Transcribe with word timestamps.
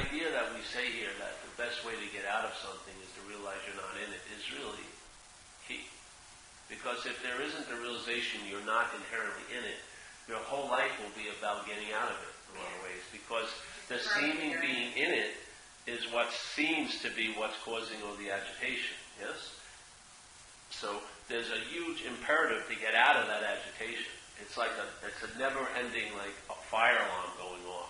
idea 0.00 0.32
that 0.32 0.52
we 0.56 0.62
say 0.64 0.88
here 0.88 1.12
that 1.20 1.36
the 1.44 1.52
best 1.60 1.84
way 1.84 1.92
to 1.92 2.08
get 2.14 2.24
out 2.24 2.48
of 2.48 2.54
something 2.56 2.94
is 3.04 3.10
to 3.20 3.22
realize 3.28 3.60
you're 3.68 3.76
not 3.76 3.92
in 4.00 4.08
it 4.08 4.24
is 4.32 4.44
really 4.56 4.88
key. 5.68 5.84
Because 6.72 7.04
if 7.04 7.20
there 7.20 7.42
isn't 7.42 7.66
the 7.68 7.78
realization 7.82 8.40
you're 8.48 8.64
not 8.64 8.88
inherently 8.96 9.44
in 9.52 9.64
it, 9.66 9.80
your 10.30 10.40
whole 10.46 10.70
life 10.70 10.94
will 11.02 11.12
be 11.18 11.28
about 11.36 11.66
getting 11.66 11.90
out 11.92 12.08
of 12.08 12.18
it 12.22 12.32
in 12.32 12.50
a 12.54 12.62
lot 12.62 12.72
of 12.72 12.80
ways. 12.86 13.04
Because 13.10 13.50
the 13.90 13.98
seeming 13.98 14.54
being 14.62 14.94
in 14.94 15.10
it 15.10 15.34
is 15.90 16.06
what 16.14 16.30
seems 16.30 17.02
to 17.02 17.10
be 17.12 17.34
what's 17.34 17.58
causing 17.66 17.98
all 18.06 18.14
the 18.16 18.30
agitation. 18.30 18.94
Yes? 19.18 19.58
So 20.70 21.02
there's 21.26 21.50
a 21.50 21.60
huge 21.66 22.06
imperative 22.06 22.62
to 22.70 22.76
get 22.78 22.94
out 22.94 23.18
of 23.18 23.26
that 23.26 23.42
agitation. 23.42 24.14
It's 24.40 24.56
like 24.56 24.72
a, 24.78 24.86
it's 25.04 25.20
a 25.26 25.38
never-ending 25.38 26.14
like 26.16 26.36
a 26.48 26.56
fire 26.70 26.96
alarm 26.96 27.34
going 27.36 27.66
off. 27.66 27.89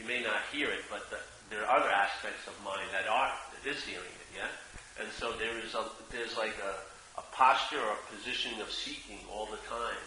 You 0.00 0.08
may 0.08 0.22
not 0.24 0.40
hear 0.50 0.70
it, 0.70 0.80
but 0.88 1.10
the, 1.10 1.20
there 1.52 1.60
are 1.60 1.76
other 1.76 1.92
aspects 1.92 2.48
of 2.48 2.56
mind 2.64 2.88
that 2.96 3.04
are 3.04 3.28
that 3.52 3.68
is 3.68 3.84
hearing 3.84 4.08
it. 4.08 4.28
Yeah, 4.32 4.48
and 4.96 5.12
so 5.12 5.36
there 5.36 5.60
is 5.60 5.74
a 5.74 5.84
there's 6.10 6.38
like 6.38 6.56
a, 6.56 7.20
a 7.20 7.24
posture 7.36 7.76
or 7.76 7.92
a 8.00 8.16
position 8.16 8.64
of 8.64 8.72
seeking 8.72 9.20
all 9.28 9.44
the 9.44 9.60
time 9.68 10.00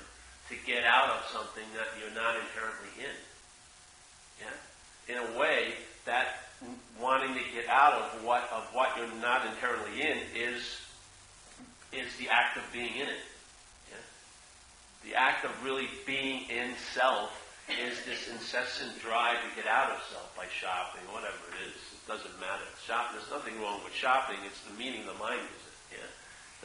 to 0.50 0.56
get 0.66 0.82
out 0.84 1.14
of 1.14 1.30
something 1.30 1.70
that 1.78 1.94
you're 2.02 2.16
not 2.18 2.34
inherently 2.34 3.06
in. 3.06 3.18
Yeah, 4.42 5.14
in 5.14 5.18
a 5.22 5.40
way 5.40 5.78
that 6.06 6.50
wanting 7.00 7.36
to 7.36 7.46
get 7.54 7.70
out 7.70 7.94
of 7.94 8.26
what 8.26 8.50
of 8.50 8.64
what 8.74 8.98
you're 8.98 9.22
not 9.22 9.46
inherently 9.46 10.02
in 10.02 10.18
is 10.34 10.82
is 11.94 12.10
the 12.18 12.30
act 12.34 12.58
of 12.58 12.64
being 12.74 12.96
in 12.96 13.14
it. 13.14 13.24
Yeah? 13.94 14.02
The 15.06 15.14
act 15.14 15.46
of 15.46 15.52
really 15.64 15.86
being 16.08 16.50
in 16.50 16.74
self 16.96 17.43
is 17.72 18.04
this 18.04 18.28
incessant 18.28 19.00
drive 19.00 19.40
to 19.40 19.50
get 19.56 19.70
out 19.70 19.96
of 19.96 20.00
self 20.12 20.28
by 20.36 20.44
shopping, 20.52 21.04
whatever 21.16 21.40
it 21.56 21.72
is. 21.72 21.80
It 21.96 22.04
doesn't 22.04 22.36
matter. 22.40 22.68
Shop, 22.84 23.16
there's 23.16 23.30
nothing 23.32 23.56
wrong 23.64 23.80
with 23.88 23.96
shopping. 23.96 24.36
It's 24.44 24.60
the 24.68 24.76
meaning 24.76 25.08
the 25.08 25.16
mind 25.16 25.40
gives 25.40 25.66
it. 25.68 25.78
Yeah? 25.96 26.12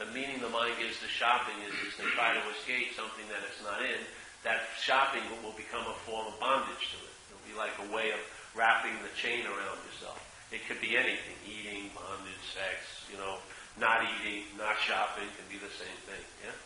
The 0.03 0.07
meaning 0.11 0.43
the 0.43 0.51
mind 0.51 0.75
gives 0.75 0.99
to 0.99 1.07
shopping 1.07 1.55
is, 1.63 1.75
is 1.87 1.95
to 2.03 2.05
try 2.15 2.35
to 2.35 2.43
escape 2.51 2.95
something 2.99 3.23
that 3.31 3.39
it's 3.47 3.63
not 3.63 3.79
in. 3.79 4.03
That 4.43 4.67
shopping 4.79 5.23
will 5.43 5.55
become 5.55 5.87
a 5.87 5.95
form 6.03 6.27
of 6.27 6.35
bondage 6.39 6.91
to 6.95 6.99
it. 6.99 7.15
It'll 7.31 7.47
be 7.47 7.55
like 7.55 7.75
a 7.79 7.87
way 7.95 8.11
of 8.11 8.19
wrapping 8.55 8.95
the 8.99 9.11
chain 9.15 9.47
around 9.47 9.79
yourself. 9.87 10.19
It 10.51 10.67
could 10.67 10.83
be 10.83 10.99
anything, 10.99 11.35
eating, 11.47 11.91
bondage, 11.95 12.43
sex, 12.51 13.07
you 13.11 13.19
know, 13.19 13.39
not 13.79 14.03
eating, 14.03 14.43
not 14.57 14.75
shopping 14.83 15.27
can 15.35 15.47
be 15.47 15.59
the 15.59 15.71
same 15.71 15.99
thing. 16.07 16.23
Yeah? 16.43 16.57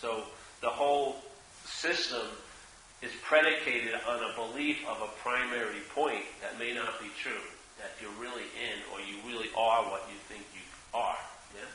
So 0.00 0.24
the 0.60 0.72
whole 0.72 1.20
system 1.64 2.24
is 3.02 3.10
predicated 3.26 3.94
on 4.08 4.22
a 4.22 4.34
belief 4.38 4.78
of 4.88 5.02
a 5.02 5.10
primary 5.20 5.82
point 5.94 6.22
that 6.40 6.58
may 6.58 6.72
not 6.72 7.00
be 7.00 7.10
true, 7.18 7.44
that 7.78 7.90
you're 8.00 8.14
really 8.22 8.46
in 8.54 8.78
or 8.94 9.02
you 9.02 9.18
really 9.26 9.50
are 9.58 9.82
what 9.90 10.06
you 10.08 10.18
think 10.30 10.46
you 10.54 10.62
are. 10.94 11.18
Yeah? 11.54 11.66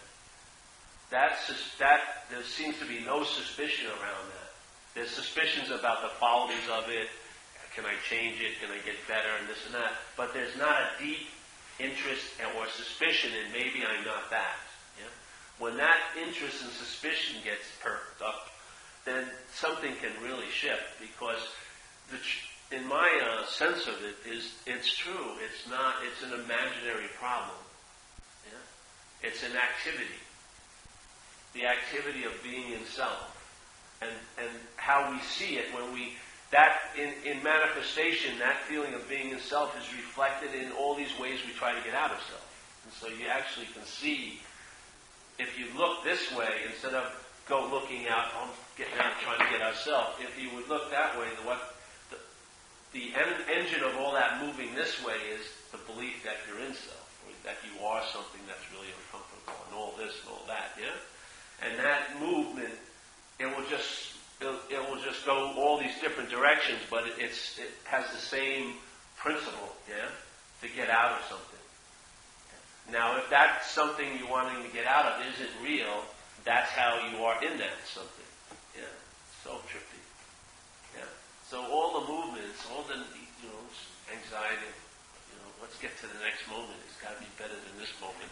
That's 1.12 1.48
that 1.80 2.28
there 2.32 2.44
seems 2.44 2.80
to 2.80 2.88
be 2.88 3.04
no 3.06 3.24
suspicion 3.24 3.88
around 3.88 4.28
that. 4.32 4.52
There's 4.96 5.12
suspicions 5.12 5.70
about 5.70 6.02
the 6.02 6.10
qualities 6.18 6.68
of 6.72 6.90
it. 6.90 7.08
Can 7.76 7.86
I 7.86 7.94
change 8.10 8.42
it? 8.42 8.58
Can 8.60 8.72
I 8.72 8.82
get 8.82 8.96
better? 9.08 9.30
And 9.40 9.48
this 9.48 9.62
and 9.68 9.76
that. 9.76 9.94
But 10.16 10.34
there's 10.34 10.58
not 10.58 10.74
a 10.82 11.04
deep 11.04 11.30
interest 11.80 12.26
or 12.58 12.66
suspicion 12.74 13.32
in 13.38 13.52
maybe 13.52 13.86
I'm 13.86 14.04
not 14.04 14.32
that. 14.32 14.58
Yeah? 14.98 15.12
When 15.60 15.78
that 15.78 16.18
interest 16.18 16.64
and 16.64 16.72
suspicion 16.72 17.38
gets 17.44 17.68
perked 17.84 18.22
up, 18.24 18.50
then 19.08 19.24
something 19.54 19.94
can 20.02 20.12
really 20.22 20.50
shift 20.52 21.00
because 21.00 21.40
the, 22.12 22.76
in 22.76 22.86
my 22.88 23.10
uh, 23.24 23.46
sense 23.46 23.88
of 23.88 23.96
it 24.04 24.30
is 24.30 24.54
it's 24.66 24.96
true. 24.96 25.32
It's 25.44 25.70
not. 25.70 25.96
It's 26.04 26.22
an 26.24 26.34
imaginary 26.34 27.08
problem. 27.20 27.58
Yeah? 28.46 29.30
It's 29.30 29.44
an 29.44 29.56
activity. 29.56 30.20
The 31.54 31.66
activity 31.66 32.26
of 32.26 32.34
being 32.44 32.74
in 32.74 32.86
self, 32.86 33.34
and 34.02 34.12
and 34.38 34.52
how 34.76 35.12
we 35.12 35.20
see 35.22 35.56
it 35.56 35.74
when 35.74 35.94
we 35.94 36.14
that 36.52 36.80
in, 36.98 37.12
in 37.30 37.44
manifestation, 37.44 38.40
that 38.40 38.62
feeling 38.70 38.94
of 38.94 39.08
being 39.10 39.32
in 39.32 39.40
self 39.40 39.76
is 39.78 39.94
reflected 39.96 40.54
in 40.54 40.72
all 40.72 40.96
these 40.96 41.12
ways 41.20 41.40
we 41.46 41.54
try 41.54 41.74
to 41.74 41.84
get 41.84 41.94
out 41.94 42.12
of 42.12 42.18
self. 42.30 42.48
And 42.86 42.94
so 42.94 43.08
you 43.08 43.28
actually 43.28 43.66
can 43.74 43.84
see, 43.84 44.40
if 45.40 45.60
you 45.60 45.66
look 45.78 46.04
this 46.06 46.32
way, 46.34 46.48
instead 46.72 46.94
of 46.94 47.12
go 47.50 47.68
looking 47.72 48.08
out, 48.08 48.26
oh, 48.36 48.50
getting 48.78 48.98
out 49.00 49.14
trying 49.24 49.40
to 49.40 49.52
get 49.52 49.62
ourselves, 49.62 50.20
if 50.20 50.36
you 50.42 50.54
would 50.56 50.68
look 50.68 50.92
that 50.92 51.18
way, 51.18 51.28
the, 51.40 51.48
what, 51.48 51.76
the, 52.12 52.18
the 52.94 53.16
en- 53.16 53.48
engine 53.50 53.84
of 53.84 53.96
all 53.98 54.14
that 54.14 54.44
moving 54.44 54.74
this 54.76 55.04
way 55.04 55.16
is 55.34 55.46
the 55.72 55.80
belief 55.92 56.24
that 56.24 56.36
you're 56.48 56.60
in 56.66 56.74
self, 56.74 57.08
that 57.44 57.58
you 57.64 57.86
are 57.86 58.04
something 58.12 58.42
that's 58.48 58.64
really 58.72 58.92
uncomfortable, 58.92 59.60
and 59.68 59.76
all 59.76 59.94
this 59.98 60.14
and 60.22 60.30
all 60.30 60.44
that, 60.48 60.76
yeah? 60.80 60.96
And 61.64 61.80
that 61.80 62.20
movement, 62.20 62.76
it 63.40 63.46
will 63.46 63.66
just 63.70 64.14
it, 64.40 64.54
it 64.70 64.90
will 64.90 65.02
just 65.02 65.26
go 65.26 65.54
all 65.58 65.80
these 65.80 65.98
different 66.02 66.30
directions, 66.30 66.80
but 66.90 67.08
it, 67.08 67.14
it's, 67.18 67.58
it 67.58 67.72
has 67.86 68.06
the 68.12 68.22
same 68.22 68.74
principle, 69.18 69.74
yeah, 69.90 70.10
to 70.62 70.76
get 70.76 70.90
out 70.90 71.14
of 71.14 71.26
something. 71.26 71.58
Now, 72.92 73.18
if 73.18 73.30
that's 73.30 73.70
something 73.72 74.08
you're 74.20 74.30
wanting 74.30 74.64
to 74.64 74.70
get 74.72 74.86
out 74.86 75.06
of 75.06 75.26
isn't 75.34 75.50
real, 75.64 76.04
that's 76.48 76.72
how 76.72 76.96
you 77.12 77.20
are 77.28 77.36
in 77.44 77.60
that 77.60 77.76
something. 77.84 78.32
Yeah, 78.72 78.88
so 79.44 79.60
trippy. 79.68 80.00
Yeah. 80.96 81.12
So 81.52 81.60
all 81.68 82.00
the 82.00 82.06
movements, 82.08 82.64
all 82.72 82.88
the 82.88 82.96
you 82.96 83.52
know 83.52 83.64
anxiety, 84.08 84.72
you 85.28 85.36
know, 85.44 85.50
let's 85.60 85.76
get 85.84 85.92
to 86.00 86.08
the 86.08 86.24
next 86.24 86.48
moment. 86.48 86.80
It's 86.88 86.96
got 87.04 87.12
to 87.14 87.20
be 87.20 87.28
better 87.36 87.60
than 87.60 87.76
this 87.76 87.92
moment. 88.00 88.32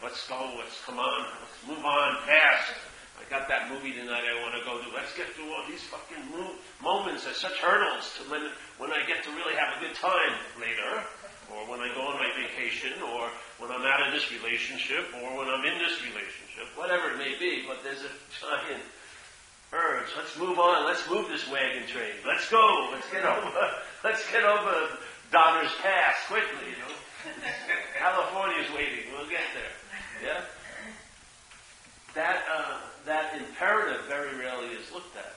Let's 0.00 0.24
go. 0.26 0.40
Let's 0.56 0.80
come 0.82 0.96
on. 0.96 1.20
Let's 1.44 1.60
move 1.68 1.84
on 1.84 2.24
past. 2.24 2.72
I 3.20 3.28
got 3.30 3.46
that 3.46 3.70
movie 3.70 3.92
tonight 3.92 4.24
I 4.26 4.34
want 4.42 4.56
to 4.58 4.64
go 4.66 4.80
to. 4.82 4.88
Let's 4.96 5.14
get 5.14 5.30
through 5.36 5.52
all 5.52 5.62
these 5.68 5.84
fucking 5.86 6.24
mo- 6.34 6.58
moments. 6.82 7.22
There's 7.22 7.38
such 7.38 7.54
hurdles 7.62 8.08
to 8.18 8.26
when, 8.26 8.50
when 8.82 8.90
I 8.90 9.06
get 9.06 9.22
to 9.22 9.30
really 9.30 9.54
have 9.54 9.76
a 9.76 9.78
good 9.78 9.94
time 9.94 10.34
later, 10.58 11.06
or 11.54 11.68
when 11.70 11.80
I 11.80 11.92
go 11.94 12.02
on 12.02 12.18
my 12.18 12.30
vacation, 12.34 12.96
or 13.02 13.28
when 13.58 13.70
I'm 13.70 13.84
out 13.84 14.06
of 14.06 14.12
this 14.12 14.30
relationship, 14.32 15.06
or 15.22 15.36
when 15.38 15.48
I'm 15.48 15.64
in 15.64 15.78
this 15.78 16.00
relationship, 16.02 16.66
whatever 16.76 17.12
it 17.12 17.18
may 17.18 17.38
be. 17.38 17.64
But 17.66 17.84
there's 17.84 18.02
a 18.02 18.12
giant 18.40 18.82
urge. 19.72 20.10
Let's 20.16 20.36
move 20.38 20.58
on. 20.58 20.86
Let's 20.86 21.08
move 21.08 21.28
this 21.28 21.48
wagon 21.50 21.86
train. 21.86 22.16
Let's 22.26 22.48
go. 22.48 22.88
Let's 22.92 23.08
get 23.10 23.24
over. 23.24 23.50
Let's 24.04 24.24
get 24.30 24.44
over 24.44 24.98
Donner's 25.30 25.74
Pass 25.80 26.16
quickly. 26.28 26.72
You 26.72 26.78
know? 26.82 26.94
California's 27.98 28.70
waiting. 28.74 29.12
We'll 29.12 29.30
get 29.30 29.46
there. 29.54 29.74
Yeah. 30.24 30.40
That. 32.14 32.44
Uh, 32.48 32.78
that 33.06 33.34
imperative 33.34 34.06
very 34.06 34.36
rarely 34.38 34.70
is 34.78 34.86
looked 34.92 35.16
at. 35.16 35.34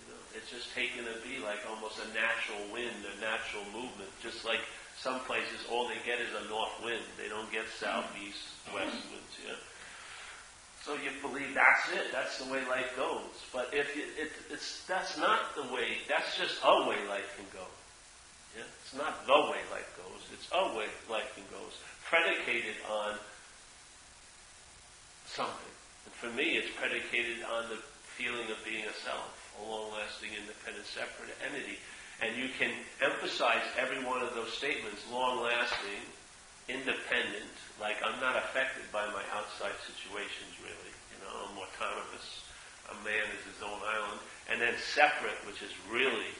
You 0.00 0.12
know, 0.12 0.20
it's 0.32 0.50
just 0.50 0.72
taken 0.74 1.04
to 1.04 1.16
be 1.20 1.42
like 1.44 1.60
almost 1.68 2.00
a 2.00 2.08
natural 2.16 2.60
wind, 2.72 3.04
a 3.04 3.16
natural 3.20 3.64
movement. 3.72 4.08
Just 4.22 4.44
like 4.44 4.60
some 5.02 5.18
places, 5.26 5.66
all 5.68 5.88
they 5.88 5.98
get 6.06 6.22
is 6.22 6.30
a 6.30 6.48
north 6.48 6.70
wind. 6.84 7.02
They 7.18 7.28
don't 7.28 7.50
get 7.50 7.66
south, 7.66 8.06
east, 8.14 8.38
west 8.70 8.94
winds. 9.10 9.34
Yeah. 9.42 9.58
So 10.86 10.94
you 10.94 11.10
believe 11.18 11.54
that's 11.54 11.90
it. 11.90 12.14
That's 12.14 12.38
the 12.38 12.46
way 12.46 12.62
life 12.70 12.94
goes. 12.94 13.34
But 13.52 13.70
if 13.74 13.94
you, 13.98 14.02
it, 14.14 14.30
it's 14.50 14.86
that's 14.86 15.18
not 15.18 15.54
the 15.58 15.66
way. 15.74 16.02
That's 16.08 16.38
just 16.38 16.62
a 16.62 16.86
way 16.86 16.98
life 17.10 17.34
can 17.34 17.46
go. 17.50 17.66
Yeah? 18.54 18.66
It's 18.82 18.94
not 18.94 19.26
the 19.26 19.50
way 19.50 19.62
life 19.74 19.90
goes. 19.98 20.22
It's 20.34 20.46
a 20.54 20.74
way 20.78 20.86
life 21.10 21.30
can 21.34 21.44
go. 21.50 21.62
predicated 22.06 22.78
on 22.86 23.18
something. 25.26 25.74
And 26.06 26.14
for 26.14 26.30
me, 26.30 26.58
it's 26.58 26.70
predicated 26.78 27.42
on 27.42 27.70
the 27.70 27.78
feeling 28.18 28.46
of 28.50 28.58
being 28.62 28.84
a 28.84 28.94
self, 29.02 29.34
a 29.58 29.62
long-lasting, 29.66 30.30
independent, 30.30 30.86
separate 30.86 31.34
entity. 31.42 31.78
And 32.22 32.38
you 32.38 32.48
can 32.54 32.70
emphasize 33.02 33.66
every 33.76 33.98
one 34.06 34.22
of 34.22 34.34
those 34.34 34.54
statements, 34.54 35.02
long-lasting, 35.10 36.06
independent, 36.70 37.50
like 37.82 37.98
I'm 37.98 38.20
not 38.22 38.38
affected 38.38 38.86
by 38.94 39.06
my 39.10 39.26
outside 39.34 39.74
situations 39.82 40.54
really. 40.62 40.94
You 41.10 41.18
know, 41.26 41.34
I'm 41.34 41.58
autonomous. 41.58 42.46
A 42.94 42.96
man 43.02 43.26
is 43.34 43.42
his 43.42 43.60
own 43.66 43.82
island. 43.82 44.22
And 44.46 44.62
then 44.62 44.74
separate, 44.94 45.34
which 45.50 45.66
is 45.66 45.74
really 45.90 46.30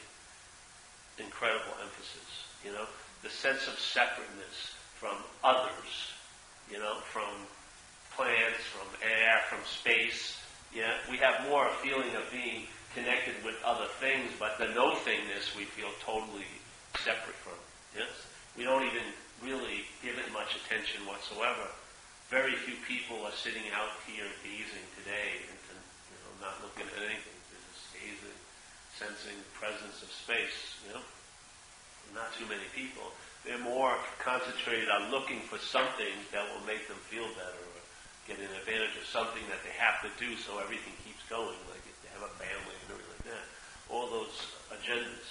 incredible 1.19 1.75
emphasis. 1.83 2.31
You 2.65 2.73
know, 2.73 2.87
the 3.27 3.31
sense 3.31 3.67
of 3.67 3.75
separateness 3.75 4.79
from 4.95 5.19
others, 5.43 6.15
you 6.71 6.79
know, 6.79 7.03
from 7.11 7.27
plants, 8.15 8.63
from 8.71 8.87
air, 9.03 9.43
from 9.51 9.59
space. 9.67 10.39
Yeah, 10.75 10.95
we 11.11 11.19
have 11.19 11.49
more 11.49 11.67
a 11.67 11.75
feeling 11.83 12.15
of 12.15 12.31
being 12.31 12.71
connected 12.95 13.35
with 13.45 13.57
other 13.65 13.89
things, 14.01 14.31
but 14.39 14.59
the 14.59 14.69
no 14.77 14.93
thingness 15.05 15.57
we 15.57 15.65
feel 15.65 15.89
totally 16.05 16.49
separate 17.01 17.37
from. 17.41 17.57
Yes, 17.97 18.13
we 18.57 18.65
don't 18.65 18.85
even 18.85 19.05
really 19.41 19.89
give 20.05 20.17
it 20.21 20.29
much 20.33 20.57
attention 20.57 21.05
whatsoever. 21.09 21.69
Very 22.29 22.57
few 22.57 22.77
people 22.89 23.21
are 23.25 23.37
sitting 23.37 23.65
out 23.77 23.93
here 24.09 24.29
gazing 24.45 24.87
today 25.01 25.41
and 25.45 25.59
you 25.69 26.19
know, 26.21 26.33
not 26.49 26.57
looking 26.65 26.89
at 26.89 27.01
anything. 27.01 27.37
They're 27.53 27.69
just 27.73 27.89
gazing, 27.93 28.39
sensing 28.97 29.37
the 29.37 29.53
presence 29.57 30.01
of 30.01 30.09
space. 30.09 30.81
You 30.89 30.97
know, 30.97 31.05
not 32.17 32.33
too 32.37 32.49
many 32.49 32.65
people. 32.73 33.13
They're 33.45 33.61
more 33.61 33.97
concentrated 34.21 34.89
on 34.89 35.11
looking 35.11 35.41
for 35.49 35.59
something 35.59 36.15
that 36.31 36.47
will 36.49 36.65
make 36.65 36.87
them 36.89 37.01
feel 37.11 37.27
better 37.37 37.63
or 37.73 37.81
get 38.29 38.39
an 38.39 38.53
advantage 38.55 38.95
of 38.97 39.05
something 39.09 39.43
that 39.51 39.61
they 39.67 39.75
have 39.77 39.99
to 40.07 40.11
do 40.17 40.39
so 40.39 40.63
everything 40.63 40.95
keeps 41.03 41.25
going, 41.27 41.59
like 41.69 41.83
family 42.37 42.77
and 42.83 42.89
everything 42.93 43.15
like 43.19 43.27
that. 43.33 43.47
All 43.91 44.11
those 44.11 44.35
agendas. 44.71 45.29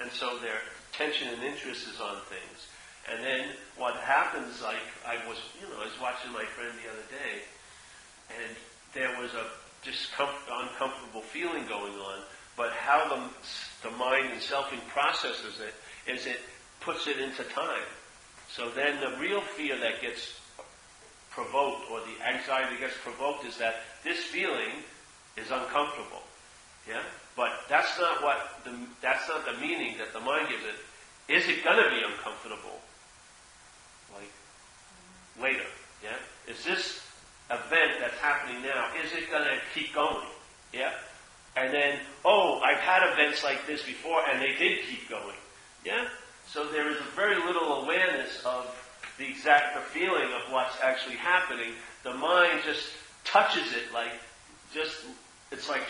And 0.00 0.10
so 0.10 0.38
their 0.38 0.58
attention 0.92 1.28
and 1.28 1.42
interest 1.42 1.86
is 1.88 2.00
on 2.00 2.18
things. 2.28 2.68
And 3.10 3.24
then 3.24 3.48
what 3.76 3.96
happens, 3.96 4.62
like 4.62 4.82
I 5.06 5.16
was, 5.28 5.38
you 5.60 5.68
know, 5.68 5.80
I 5.80 5.84
was 5.84 6.00
watching 6.00 6.32
my 6.32 6.44
friend 6.56 6.72
the 6.80 6.90
other 6.90 7.06
day, 7.12 7.44
and 8.32 8.56
there 8.94 9.20
was 9.20 9.34
a 9.34 9.44
discomfort, 9.84 10.48
uncomfortable 10.48 11.20
feeling 11.20 11.66
going 11.66 11.92
on, 11.92 12.20
but 12.56 12.72
how 12.72 13.08
the, 13.08 13.88
the 13.88 13.94
mind 13.96 14.32
and 14.32 14.40
selfing 14.40 14.80
processes 14.88 15.60
it 15.60 15.74
is 16.10 16.26
it 16.26 16.40
puts 16.80 17.06
it 17.06 17.18
into 17.18 17.42
time. 17.44 17.88
So 18.48 18.70
then 18.70 19.00
the 19.00 19.18
real 19.18 19.40
fear 19.40 19.78
that 19.78 20.00
gets 20.00 20.40
provoked 21.30 21.90
or 21.90 22.00
the 22.00 22.26
anxiety 22.26 22.76
that 22.76 22.80
gets 22.80 22.96
provoked 23.02 23.44
is 23.44 23.58
that 23.58 23.76
this 24.04 24.18
feeling 24.18 24.84
is 25.36 25.50
uncomfortable. 25.50 26.22
Yeah? 26.88 27.02
But 27.36 27.50
that's 27.68 27.98
not 27.98 28.22
what 28.22 28.60
the, 28.64 28.72
that's 29.00 29.28
not 29.28 29.44
the 29.46 29.60
meaning 29.60 29.96
that 29.98 30.12
the 30.12 30.20
mind 30.20 30.48
gives 30.48 30.64
it. 30.64 31.32
Is 31.32 31.48
it 31.48 31.64
going 31.64 31.82
to 31.82 31.90
be 31.90 32.02
uncomfortable? 32.04 32.78
Like 34.12 34.30
later, 35.40 35.66
yeah? 36.02 36.16
Is 36.46 36.62
this 36.64 37.00
event 37.50 37.92
that's 38.00 38.18
happening 38.18 38.62
now, 38.62 38.88
is 39.02 39.12
it 39.12 39.30
going 39.30 39.44
to 39.44 39.58
keep 39.74 39.94
going? 39.94 40.26
Yeah? 40.72 40.92
And 41.56 41.72
then, 41.72 41.98
oh, 42.24 42.60
I've 42.60 42.78
had 42.78 43.12
events 43.12 43.44
like 43.44 43.66
this 43.66 43.82
before 43.82 44.20
and 44.28 44.40
they 44.40 44.54
did 44.58 44.80
keep 44.88 45.08
going. 45.08 45.36
Yeah? 45.84 46.06
So 46.46 46.66
there 46.68 46.90
is 46.90 46.98
a 46.98 47.16
very 47.16 47.36
little 47.36 47.82
awareness 47.82 48.42
of 48.44 48.66
the 49.18 49.28
exact 49.28 49.78
feeling 49.88 50.32
of 50.32 50.52
what's 50.52 50.76
actually 50.82 51.16
happening. 51.16 51.72
The 52.02 52.14
mind 52.14 52.60
just 52.64 52.88
touches 53.24 53.72
it 53.72 53.92
like 53.92 54.12
just 54.72 54.96
it's 55.50 55.68
like 55.68 55.82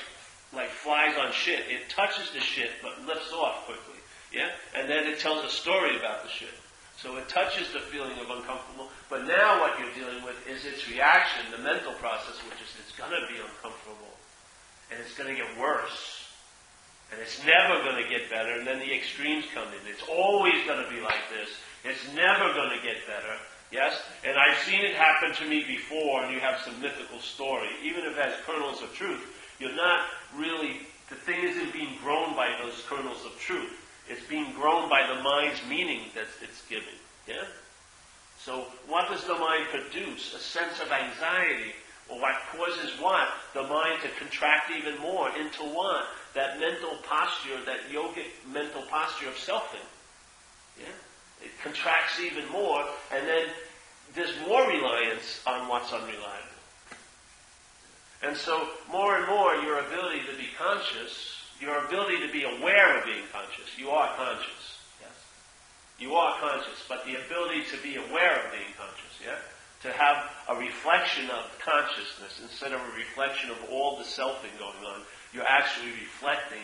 like 0.55 0.71
flies 0.71 1.17
on 1.19 1.33
shit. 1.33 1.61
It 1.69 1.89
touches 1.89 2.31
the 2.33 2.41
shit 2.41 2.71
but 2.83 3.07
lifts 3.07 3.33
off 3.33 3.67
quickly. 3.67 4.01
Yeah? 4.33 4.51
And 4.75 4.89
then 4.89 5.07
it 5.07 5.21
tells 5.21 5.45
a 5.45 5.49
story 5.49 5.97
about 5.97 6.25
the 6.25 6.31
shit. 6.31 6.55
So 6.97 7.17
it 7.17 7.29
touches 7.29 7.73
the 7.73 7.81
feeling 7.81 8.19
of 8.19 8.31
uncomfortable, 8.31 8.89
but 9.11 9.27
now 9.27 9.61
what 9.61 9.79
you're 9.79 9.93
dealing 9.95 10.25
with 10.25 10.39
is 10.49 10.65
its 10.65 10.89
reaction, 10.89 11.51
the 11.51 11.59
mental 11.59 11.93
process, 11.95 12.39
which 12.47 12.63
is 12.63 12.71
it's 12.81 12.97
gonna 12.97 13.27
be 13.29 13.41
uncomfortable. 13.41 14.15
And 14.91 15.01
it's 15.01 15.15
gonna 15.19 15.35
get 15.35 15.59
worse. 15.59 16.25
And 17.13 17.21
it's 17.21 17.45
never 17.45 17.83
going 17.85 18.03
to 18.03 18.09
get 18.09 18.31
better, 18.31 18.59
and 18.59 18.67
then 18.67 18.79
the 18.79 18.93
extremes 18.93 19.45
come 19.55 19.69
in. 19.69 19.87
It's 19.87 20.03
always 20.11 20.65
going 20.67 20.83
to 20.83 20.91
be 20.91 21.01
like 21.01 21.31
this. 21.31 21.49
It's 21.85 22.03
never 22.15 22.53
going 22.55 22.71
to 22.71 22.83
get 22.83 23.07
better. 23.07 23.39
Yes? 23.71 24.01
And 24.25 24.37
I've 24.39 24.59
seen 24.65 24.85
it 24.85 24.95
happen 24.95 25.35
to 25.35 25.49
me 25.49 25.65
before, 25.65 26.25
and 26.25 26.33
you 26.33 26.41
have 26.41 26.61
some 26.61 26.81
mythical 26.81 27.21
story. 27.21 27.69
Even 27.85 28.05
if 28.05 28.17
it 28.17 28.25
has 28.25 28.35
kernels 28.47 28.83
of 28.83 28.93
truth, 28.95 29.23
you're 29.59 29.77
not 29.77 30.07
really, 30.37 30.81
the 31.09 31.15
thing 31.15 31.43
isn't 31.45 31.73
being 31.73 31.97
grown 32.03 32.35
by 32.35 32.49
those 32.63 32.83
kernels 32.89 33.25
of 33.25 33.39
truth. 33.39 33.73
It's 34.09 34.27
being 34.27 34.53
grown 34.53 34.89
by 34.89 35.07
the 35.07 35.23
mind's 35.23 35.61
meaning 35.69 36.09
that 36.15 36.27
it's 36.43 36.63
giving. 36.69 36.99
Yeah? 37.27 37.45
So 38.39 38.67
what 38.87 39.09
does 39.09 39.25
the 39.25 39.35
mind 39.35 39.67
produce? 39.71 40.35
A 40.35 40.39
sense 40.39 40.81
of 40.81 40.93
anxiety. 40.93 41.73
Or 42.11 42.21
what 42.21 42.35
causes 42.53 42.91
what? 43.01 43.29
The 43.55 43.63
mind 43.63 44.03
to 44.03 44.09
contract 44.19 44.71
even 44.77 44.99
more 44.99 45.31
into 45.39 45.63
what? 45.63 46.07
that 46.35 46.59
mental 46.59 46.97
posture, 47.09 47.65
that 47.65 47.91
yogic 47.91 48.27
mental 48.53 48.83
posture 48.91 49.29
of 49.29 49.35
selfing. 49.35 49.87
Yeah? 50.79 51.47
It 51.47 51.51
contracts 51.63 52.21
even 52.21 52.49
more, 52.51 52.85
and 53.13 53.27
then 53.27 53.47
there's 54.15 54.35
more 54.47 54.67
reliance 54.67 55.41
on 55.47 55.69
what's 55.69 55.93
unreliable. 55.93 56.54
And 58.25 58.37
so, 58.37 58.69
more 58.91 59.17
and 59.17 59.27
more, 59.29 59.55
your 59.57 59.81
ability 59.81 60.21
to 60.31 60.37
be 60.39 60.49
conscious, 60.59 61.37
your 61.61 61.85
ability 61.85 62.27
to 62.27 62.33
be 62.33 62.45
aware 62.45 62.99
of 62.99 63.05
being 63.05 63.25
conscious, 63.33 63.77
you 63.77 63.91
are 63.91 64.17
conscious. 64.17 64.79
Yes? 65.01 65.13
You 65.99 66.15
are 66.15 66.39
conscious, 66.41 66.83
but 66.89 67.05
the 67.05 67.17
ability 67.27 67.65
to 67.71 67.77
be 67.83 67.97
aware 67.97 68.41
of 68.41 68.53
being 68.53 68.73
conscious, 68.79 69.15
yeah? 69.23 69.37
To 69.83 69.93
have 69.93 70.31
a 70.49 70.57
reflection 70.57 71.29
of 71.31 71.45
consciousness 71.59 72.41
instead 72.43 72.73
of 72.73 72.81
a 72.81 72.97
reflection 72.97 73.51
of 73.51 73.59
all 73.71 73.99
the 73.99 74.05
selfing 74.05 74.57
going 74.59 74.85
on 74.87 75.03
you're 75.35 75.47
actually 75.47 75.91
reflecting 75.91 76.63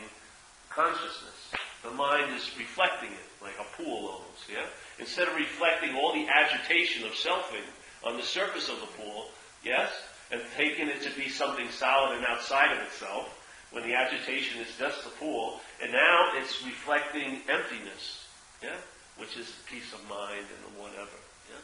consciousness. 0.71 1.51
The 1.83 1.91
mind 1.91 2.33
is 2.37 2.49
reflecting 2.57 3.11
it, 3.11 3.43
like 3.43 3.59
a 3.59 3.83
pool 3.83 4.07
almost, 4.07 4.47
yeah? 4.49 4.67
Instead 4.99 5.29
of 5.29 5.35
reflecting 5.35 5.97
all 5.97 6.15
the 6.15 6.27
agitation 6.29 7.05
of 7.05 7.13
selfing 7.13 7.67
on 8.05 8.17
the 8.17 8.23
surface 8.23 8.69
of 8.69 8.81
the 8.81 8.87
pool, 8.87 9.27
yes? 9.65 9.91
And 10.33 10.41
taking 10.57 10.89
it 10.89 11.03
to 11.03 11.11
be 11.19 11.29
something 11.29 11.69
solid 11.71 12.17
and 12.17 12.27
outside 12.27 12.73
of 12.73 12.83
itself, 12.87 13.37
when 13.73 13.85
the 13.85 13.95
agitation 13.95 14.61
is 14.61 14.69
just 14.79 15.05
the 15.05 15.11
pool, 15.11 15.61
and 15.83 15.93
now 15.93 16.31
it's 16.35 16.65
reflecting 16.65 17.41
emptiness, 17.49 18.27
yeah? 18.63 18.77
Which 19.17 19.37
is 19.37 19.53
peace 19.71 19.93
of 19.93 20.01
mind 20.09 20.47
and 20.47 20.79
whatever, 20.81 21.19
yeah? 21.51 21.63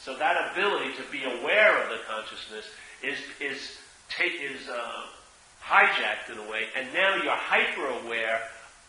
So 0.00 0.16
that 0.16 0.52
ability 0.52 0.94
to 0.94 1.02
be 1.10 1.24
aware 1.24 1.82
of 1.82 1.90
the 1.90 1.98
consciousness 2.08 2.66
is, 3.02 3.18
is, 3.40 3.78
is, 4.20 4.68
uh, 4.68 5.06
hijacked 5.62 6.32
in 6.32 6.38
a 6.38 6.50
way, 6.50 6.64
and 6.76 6.92
now 6.92 7.16
you're 7.16 7.32
hyper 7.32 7.88
aware 8.04 8.40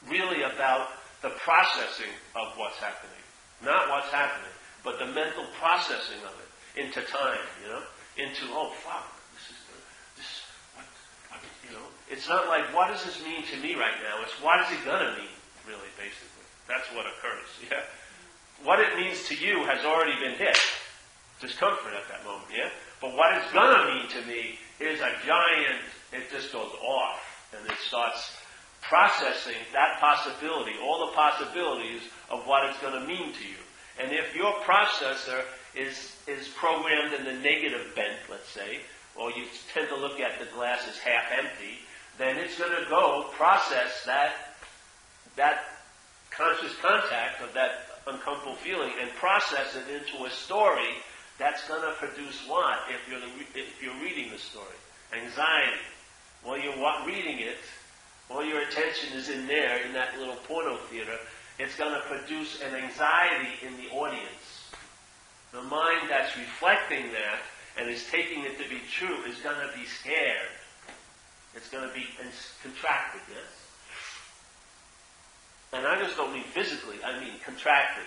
really 0.09 0.43
about 0.43 0.89
the 1.21 1.29
processing 1.29 2.11
of 2.35 2.53
what's 2.57 2.77
happening. 2.77 3.23
Not 3.63 3.89
what's 3.89 4.09
happening, 4.09 4.51
but 4.83 4.99
the 4.99 5.07
mental 5.07 5.45
processing 5.59 6.19
of 6.23 6.35
it 6.39 6.83
into 6.83 7.01
time, 7.01 7.39
you 7.63 7.69
know? 7.69 7.81
Into, 8.15 8.47
oh 8.55 8.71
fuck, 8.83 9.11
this 9.35 9.51
is, 9.51 9.59
this, 10.15 10.29
what, 10.75 10.87
what, 11.29 11.41
you 11.67 11.75
know? 11.75 11.83
It's 12.07 12.27
not 12.29 12.47
like, 12.47 12.71
what 12.73 12.87
does 12.87 13.03
this 13.03 13.19
mean 13.23 13.43
to 13.51 13.57
me 13.59 13.75
right 13.75 13.99
now? 14.03 14.23
It's 14.23 14.39
what 14.39 14.63
is 14.63 14.71
it 14.71 14.85
gonna 14.85 15.11
mean, 15.19 15.35
really, 15.67 15.91
basically. 15.99 16.47
That's 16.67 16.87
what 16.95 17.05
occurs, 17.05 17.49
yeah? 17.67 17.83
What 18.63 18.79
it 18.79 18.95
means 18.95 19.27
to 19.27 19.35
you 19.35 19.67
has 19.67 19.83
already 19.83 20.15
been 20.19 20.39
hit. 20.39 20.57
Discomfort 21.41 21.91
at 21.91 22.07
that 22.07 22.23
moment, 22.23 22.47
yeah? 22.55 22.71
But 23.01 23.13
what 23.13 23.35
it's 23.35 23.51
gonna 23.51 23.91
mean 23.91 24.07
to 24.15 24.21
me 24.23 24.57
is 24.79 25.01
a 25.01 25.11
giant 25.27 25.83
it 26.15 26.31
just 26.31 26.53
goes 26.53 26.71
off 26.81 27.19
and 27.57 27.65
it 27.69 27.77
starts 27.87 28.37
processing 28.81 29.59
that 29.73 29.99
possibility, 29.99 30.73
all 30.81 31.07
the 31.07 31.13
possibilities 31.13 32.01
of 32.29 32.45
what 32.45 32.69
it's 32.69 32.79
going 32.79 32.93
to 32.93 33.07
mean 33.07 33.33
to 33.33 33.43
you. 33.43 33.59
And 33.99 34.11
if 34.11 34.35
your 34.35 34.53
processor 34.63 35.43
is, 35.75 36.15
is 36.27 36.47
programmed 36.49 37.13
in 37.13 37.25
the 37.25 37.33
negative 37.33 37.93
bent, 37.95 38.17
let's 38.29 38.49
say, 38.49 38.79
or 39.15 39.31
you 39.31 39.45
tend 39.73 39.87
to 39.89 39.95
look 39.95 40.19
at 40.19 40.39
the 40.39 40.45
glass 40.55 40.81
as 40.87 40.97
half 40.97 41.25
empty, 41.31 41.79
then 42.17 42.37
it's 42.37 42.57
going 42.57 42.71
to 42.71 42.89
go 42.89 43.25
process 43.33 44.03
that, 44.05 44.33
that 45.35 45.63
conscious 46.31 46.73
contact 46.81 47.41
of 47.41 47.53
that 47.53 47.87
uncomfortable 48.07 48.55
feeling 48.55 48.91
and 49.01 49.09
process 49.11 49.75
it 49.75 49.85
into 49.93 50.25
a 50.25 50.29
story 50.29 50.95
that's 51.37 51.67
going 51.67 51.81
to 51.81 51.93
produce 51.97 52.41
what 52.47 52.79
if 52.89 53.01
you're, 53.09 53.19
the, 53.19 53.59
if 53.59 53.81
you're 53.81 54.01
reading 54.01 54.31
the 54.31 54.37
story? 54.37 54.65
Anxiety, 55.13 55.81
while 56.43 56.57
you're 56.57 56.75
reading 57.05 57.39
it, 57.39 57.57
while 58.27 58.43
your 58.43 58.61
attention 58.61 59.17
is 59.17 59.29
in 59.29 59.47
there, 59.47 59.85
in 59.85 59.93
that 59.93 60.17
little 60.17 60.35
porno 60.47 60.77
theater, 60.89 61.17
it's 61.59 61.75
going 61.75 61.93
to 61.93 62.01
produce 62.07 62.61
an 62.61 62.75
anxiety 62.75 63.53
in 63.65 63.75
the 63.77 63.89
audience. 63.95 64.44
The 65.55 65.63
mind 65.63 66.09
that's 66.09 66.37
reflecting 66.37 67.11
that 67.11 67.39
and 67.77 67.89
is 67.89 68.05
taking 68.11 68.43
it 68.43 68.59
to 68.61 68.69
be 68.69 68.81
true 68.91 69.23
is 69.23 69.39
going 69.39 69.55
to 69.55 69.71
be 69.77 69.85
scared. 69.85 70.51
It's 71.55 71.69
going 71.69 71.87
to 71.87 71.93
be 71.93 72.05
contracted, 72.61 73.21
yes? 73.29 73.51
And 75.71 75.87
I 75.87 75.99
just 75.99 76.17
don't 76.17 76.33
mean 76.33 76.43
physically, 76.43 76.97
I 77.03 77.19
mean 77.19 77.39
contracted. 77.43 78.05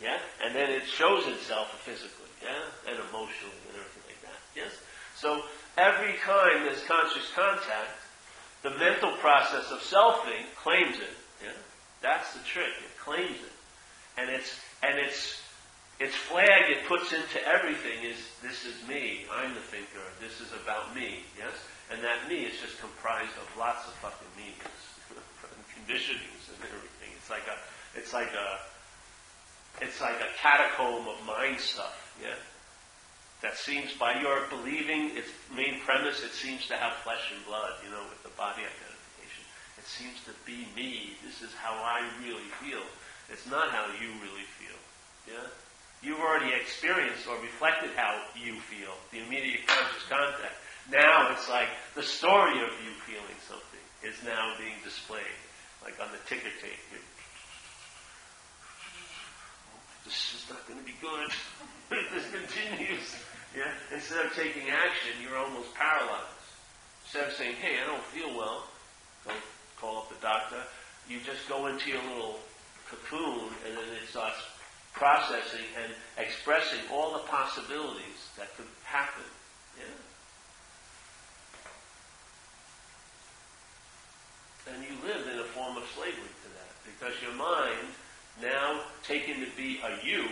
Yeah? 0.00 0.18
And 0.44 0.54
then 0.54 0.70
it 0.70 0.84
shows 0.84 1.26
itself 1.26 1.68
physically, 1.84 2.32
yeah? 2.42 2.64
And 2.88 2.98
emotionally 3.08 3.60
and 3.68 3.76
everything 3.76 4.04
like 4.08 4.20
that. 4.24 4.40
Yes? 4.56 4.72
So 5.16 5.42
Every 5.76 6.14
time 6.24 6.64
there's 6.64 6.82
conscious 6.84 7.30
contact, 7.34 8.00
the 8.62 8.70
mental 8.70 9.12
process 9.18 9.70
of 9.70 9.80
selfing 9.80 10.48
claims 10.56 10.96
it. 10.96 11.16
Yeah? 11.44 11.52
That's 12.00 12.32
the 12.32 12.40
trick. 12.44 12.72
It 12.80 12.98
claims 12.98 13.36
it. 13.36 13.52
And 14.16 14.30
it's, 14.30 14.58
and 14.82 14.98
it's, 14.98 15.42
its 15.98 16.14
flag 16.14 16.70
it 16.70 16.86
puts 16.86 17.12
into 17.12 17.40
everything 17.46 18.04
is, 18.04 18.18
this 18.42 18.64
is 18.64 18.76
me. 18.88 19.24
I'm 19.32 19.54
the 19.54 19.60
thinker. 19.60 20.04
This 20.20 20.40
is 20.40 20.52
about 20.52 20.94
me. 20.94 21.24
Yes? 21.38 21.54
And 21.90 22.02
that 22.04 22.28
me 22.28 22.44
is 22.44 22.60
just 22.60 22.78
comprised 22.80 23.32
of 23.40 23.46
lots 23.58 23.86
of 23.88 23.94
fucking 24.04 24.32
meanings. 24.36 24.82
And 25.14 25.64
conditionings 25.80 26.44
and 26.52 26.60
everything. 26.68 27.16
It's 27.16 27.30
like 27.30 27.46
a, 27.48 27.56
it's 27.98 28.12
like 28.12 28.32
a, 28.34 28.48
it's 29.80 30.00
like 30.00 30.20
a 30.20 30.30
catacomb 30.40 31.08
of 31.08 31.16
mind 31.24 31.60
stuff. 31.60 32.16
Yeah? 32.20 32.36
that 33.42 33.56
seems, 33.56 33.92
by 33.94 34.18
your 34.20 34.48
believing 34.48 35.12
its 35.16 35.28
main 35.54 35.80
premise, 35.84 36.24
it 36.24 36.32
seems 36.32 36.66
to 36.68 36.74
have 36.74 36.94
flesh 37.04 37.32
and 37.34 37.44
blood, 37.44 37.72
you 37.84 37.90
know, 37.90 38.02
with 38.08 38.22
the 38.22 38.32
body 38.34 38.64
identification. 38.64 39.44
It 39.76 39.86
seems 39.86 40.16
to 40.24 40.32
be 40.48 40.64
me. 40.74 41.14
This 41.24 41.42
is 41.42 41.52
how 41.54 41.76
I 41.76 42.00
really 42.24 42.48
feel. 42.64 42.82
It's 43.28 43.46
not 43.46 43.70
how 43.70 43.86
you 44.00 44.08
really 44.24 44.48
feel. 44.56 44.78
Yeah? 45.28 45.46
You've 46.02 46.20
already 46.20 46.52
experienced 46.54 47.26
or 47.26 47.40
reflected 47.40 47.90
how 47.96 48.20
you 48.36 48.60
feel, 48.60 48.94
the 49.10 49.24
immediate 49.24 49.66
conscious 49.66 50.04
contact. 50.08 50.54
Now 50.90 51.32
it's 51.32 51.48
like 51.48 51.68
the 51.94 52.02
story 52.02 52.62
of 52.62 52.70
you 52.84 52.92
feeling 53.08 53.38
something 53.48 53.82
is 54.04 54.14
now 54.24 54.54
being 54.58 54.78
displayed, 54.84 55.34
like 55.82 55.98
on 55.98 56.06
the 56.12 56.22
ticker 56.28 56.52
tape. 56.62 56.78
You're, 56.92 57.02
this 60.04 60.38
is 60.38 60.46
not 60.48 60.62
going 60.68 60.78
to 60.78 60.86
be 60.86 60.94
good. 61.02 61.26
if 61.90 62.06
this 62.14 62.30
continues, 62.30 63.16
yeah. 63.56 63.72
Instead 63.90 64.26
of 64.26 64.32
taking 64.34 64.70
action, 64.70 65.18
you're 65.18 65.36
almost 65.36 65.74
paralyzed. 65.74 66.38
Instead 67.02 67.28
of 67.28 67.34
saying, 67.34 67.56
"Hey, 67.56 67.82
I 67.82 67.86
don't 67.86 68.04
feel 68.14 68.30
well," 68.36 68.68
go 69.26 69.32
call 69.80 69.98
up 69.98 70.08
the 70.08 70.20
doctor. 70.22 70.62
You 71.08 71.18
just 71.26 71.48
go 71.48 71.66
into 71.66 71.90
your 71.90 72.02
little 72.02 72.38
cocoon, 72.86 73.50
and 73.66 73.74
then 73.74 73.90
it 73.98 74.08
starts 74.08 74.38
processing 74.96 75.68
and 75.82 75.92
expressing 76.18 76.80
all 76.92 77.12
the 77.12 77.24
possibilities 77.28 78.32
that 78.36 78.54
could 78.56 78.66
happen. 78.84 79.24
Yeah. 79.78 79.84
And 84.72 84.82
you 84.82 84.96
live 85.06 85.28
in 85.32 85.38
a 85.38 85.44
form 85.44 85.76
of 85.76 85.84
slavery 85.94 86.32
to 86.42 86.48
that 86.56 86.72
because 86.84 87.14
your 87.22 87.36
mind, 87.36 87.92
now 88.42 88.80
taken 89.04 89.40
to 89.40 89.46
be 89.56 89.80
a 89.84 90.04
you, 90.04 90.24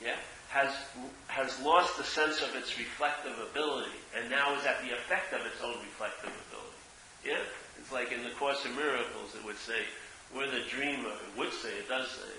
yeah, 0.00 0.16
has 0.48 0.72
has 1.26 1.60
lost 1.60 1.98
the 1.98 2.04
sense 2.04 2.40
of 2.40 2.54
its 2.56 2.78
reflective 2.78 3.36
ability 3.50 3.98
and 4.16 4.30
now 4.30 4.56
is 4.56 4.64
at 4.64 4.80
the 4.80 4.94
effect 4.94 5.34
of 5.34 5.44
its 5.44 5.60
own 5.62 5.76
reflective 5.84 6.32
ability. 6.48 6.82
Yeah? 7.26 7.44
It's 7.78 7.92
like 7.92 8.12
in 8.12 8.22
the 8.22 8.30
Course 8.38 8.64
of 8.64 8.74
Miracles 8.74 9.34
it 9.34 9.44
would 9.44 9.58
say, 9.58 9.84
we're 10.34 10.50
the 10.50 10.64
dreamer. 10.70 11.12
It 11.12 11.34
would 11.36 11.52
say, 11.52 11.68
it 11.76 11.88
does 11.88 12.08
say, 12.08 12.32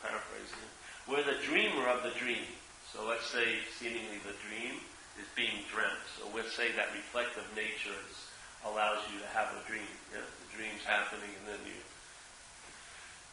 paraphrasing 0.00 0.62
it, 0.62 0.74
we're 1.08 1.24
the 1.24 1.40
dreamer 1.42 1.88
of 1.88 2.02
the 2.02 2.14
dream. 2.18 2.46
So 2.92 3.06
let's 3.08 3.26
say 3.26 3.64
seemingly 3.78 4.20
the 4.22 4.36
dream 4.46 4.78
is 5.18 5.28
being 5.34 5.64
dreamt. 5.72 6.04
So 6.18 6.28
let's 6.34 6.52
say 6.52 6.72
that 6.76 6.92
reflective 6.92 7.44
nature 7.56 7.96
is, 8.10 8.16
allows 8.64 9.00
you 9.12 9.18
to 9.20 9.28
have 9.32 9.50
a 9.56 9.62
dream. 9.66 9.88
Yeah? 10.12 10.22
The 10.22 10.48
dream's 10.56 10.84
happening 10.84 11.32
and 11.42 11.46
then 11.48 11.62
you. 11.66 11.80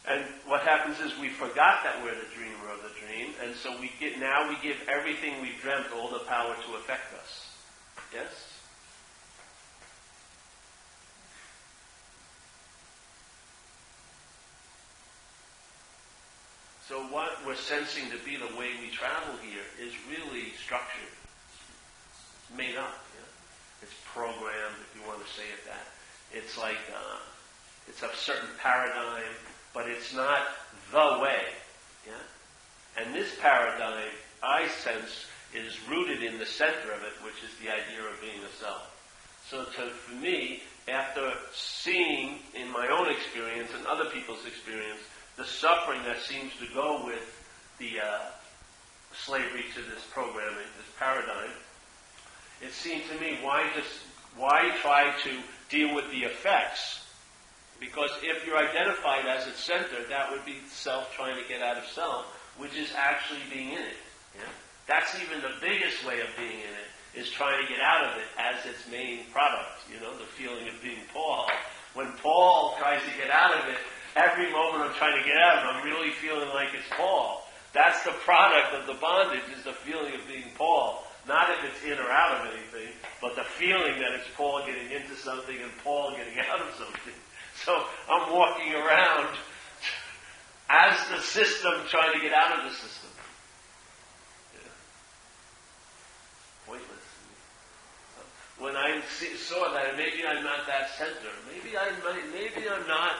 And 0.08 0.24
what 0.48 0.62
happens 0.62 0.98
is 1.00 1.12
we 1.20 1.28
forgot 1.28 1.84
that 1.84 2.00
we're 2.02 2.16
the 2.16 2.30
dreamer 2.34 2.72
of 2.72 2.80
the 2.80 2.92
dream, 3.04 3.34
and 3.44 3.54
so 3.54 3.78
we 3.78 3.92
get 4.00 4.18
now 4.18 4.48
we 4.48 4.56
give 4.62 4.76
everything 4.88 5.42
we've 5.42 5.60
dreamt 5.60 5.92
all 5.94 6.08
the 6.08 6.24
power 6.24 6.56
to 6.56 6.76
affect 6.76 7.12
us. 7.20 7.52
Yes? 8.12 8.49
So 16.90 16.98
what 17.14 17.46
we're 17.46 17.54
sensing 17.54 18.10
to 18.10 18.18
be 18.26 18.34
the 18.34 18.50
way 18.58 18.74
we 18.82 18.90
travel 18.90 19.38
here 19.46 19.62
is 19.78 19.94
really 20.10 20.50
structured, 20.58 21.14
it's 22.42 22.58
made 22.58 22.74
up. 22.74 22.98
It's 23.80 23.94
programmed, 24.12 24.74
if 24.82 24.98
you 24.98 25.06
want 25.06 25.24
to 25.24 25.30
say 25.32 25.46
it 25.54 25.64
that. 25.70 25.86
It's 26.32 26.58
like 26.58 26.82
uh, 26.90 27.22
it's 27.86 28.02
a 28.02 28.10
certain 28.16 28.50
paradigm, 28.58 29.30
but 29.72 29.88
it's 29.88 30.12
not 30.12 30.40
the 30.90 31.22
way. 31.22 31.54
Yeah? 32.04 33.00
And 33.00 33.14
this 33.14 33.30
paradigm, 33.40 34.10
I 34.42 34.66
sense, 34.66 35.26
is 35.54 35.78
rooted 35.88 36.24
in 36.24 36.40
the 36.40 36.46
center 36.46 36.90
of 36.90 37.02
it, 37.06 37.14
which 37.24 37.38
is 37.46 37.54
the 37.62 37.70
idea 37.70 38.02
of 38.02 38.20
being 38.20 38.42
a 38.42 38.52
self. 38.60 38.90
So 39.48 39.62
to, 39.62 39.90
for 39.90 40.14
me, 40.16 40.62
after 40.88 41.32
seeing 41.54 42.40
in 42.52 42.68
my 42.72 42.88
own 42.88 43.08
experience 43.14 43.70
and 43.78 43.86
other 43.86 44.10
people's 44.10 44.44
experience 44.44 45.00
the 45.40 45.46
suffering 45.46 46.02
that 46.04 46.20
seems 46.20 46.52
to 46.60 46.66
go 46.74 47.02
with 47.02 47.24
the 47.78 47.98
uh, 47.98 48.28
slavery 49.24 49.64
to 49.74 49.80
this 49.80 50.04
programming, 50.12 50.68
this 50.76 50.92
paradigm, 50.98 51.48
it 52.60 52.72
seemed 52.72 53.04
to 53.08 53.18
me 53.18 53.38
why 53.40 53.66
just 53.74 53.88
why 54.36 54.70
try 54.82 55.10
to 55.24 55.30
deal 55.70 55.94
with 55.94 56.04
the 56.10 56.24
effects? 56.24 57.06
Because 57.80 58.10
if 58.22 58.46
you're 58.46 58.58
identified 58.58 59.24
as 59.24 59.46
its 59.46 59.64
center, 59.64 60.04
that 60.10 60.30
would 60.30 60.44
be 60.44 60.58
self 60.68 61.10
trying 61.16 61.42
to 61.42 61.48
get 61.48 61.62
out 61.62 61.78
of 61.78 61.86
self, 61.86 62.26
which 62.58 62.76
is 62.76 62.92
actually 62.94 63.40
being 63.50 63.70
in 63.70 63.80
it. 63.80 64.00
Yeah? 64.36 64.52
That's 64.86 65.16
even 65.22 65.40
the 65.40 65.56
biggest 65.62 66.04
way 66.06 66.20
of 66.20 66.28
being 66.36 66.60
in 66.60 66.74
it, 66.76 67.18
is 67.18 67.30
trying 67.30 67.64
to 67.64 67.66
get 67.66 67.80
out 67.80 68.04
of 68.04 68.18
it 68.18 68.28
as 68.36 68.66
its 68.66 68.86
main 68.92 69.24
product, 69.32 69.88
you 69.90 69.98
know, 70.00 70.12
the 70.18 70.28
feeling 70.36 70.68
of 70.68 70.74
being 70.82 71.00
Paul. 71.14 71.48
When 71.94 72.12
Paul 72.22 72.76
tries 72.78 73.00
to 73.00 73.10
get 73.18 73.30
out 73.30 73.56
of 73.56 73.66
it, 73.66 73.78
every 74.16 74.50
moment 74.52 74.84
I'm 74.84 74.94
trying 74.94 75.20
to 75.20 75.26
get 75.26 75.36
out 75.36 75.66
I'm 75.66 75.84
really 75.84 76.10
feeling 76.10 76.48
like 76.50 76.68
it's 76.74 76.88
Paul. 76.96 77.46
That's 77.72 78.02
the 78.02 78.12
product 78.26 78.74
of 78.74 78.86
the 78.86 79.00
bondage, 79.00 79.46
is 79.56 79.64
the 79.64 79.72
feeling 79.72 80.14
of 80.14 80.26
being 80.26 80.50
Paul. 80.56 81.04
Not 81.28 81.50
if 81.50 81.64
it's 81.64 81.84
in 81.84 81.98
or 81.98 82.10
out 82.10 82.40
of 82.40 82.52
anything, 82.52 82.92
but 83.20 83.36
the 83.36 83.44
feeling 83.44 84.00
that 84.00 84.12
it's 84.12 84.26
Paul 84.36 84.64
getting 84.66 84.90
into 84.90 85.14
something 85.14 85.56
and 85.56 85.70
Paul 85.84 86.16
getting 86.16 86.38
out 86.50 86.60
of 86.60 86.74
something. 86.74 87.14
So 87.64 87.84
I'm 88.08 88.32
walking 88.32 88.72
around 88.74 89.28
as 90.68 90.96
the 91.08 91.20
system 91.20 91.72
trying 91.88 92.14
to 92.14 92.20
get 92.20 92.32
out 92.32 92.58
of 92.58 92.64
the 92.64 92.70
system. 92.70 93.10
Yeah. 94.54 94.70
Pointless. 96.66 97.06
When 98.58 98.76
I 98.76 99.00
see, 99.18 99.36
saw 99.36 99.72
that, 99.72 99.96
maybe 99.96 100.26
I'm 100.26 100.44
not 100.44 100.66
that 100.66 100.90
center. 100.96 101.32
Maybe 101.48 101.76
I 101.76 101.90
maybe 102.32 102.68
I'm 102.68 102.86
not 102.86 103.16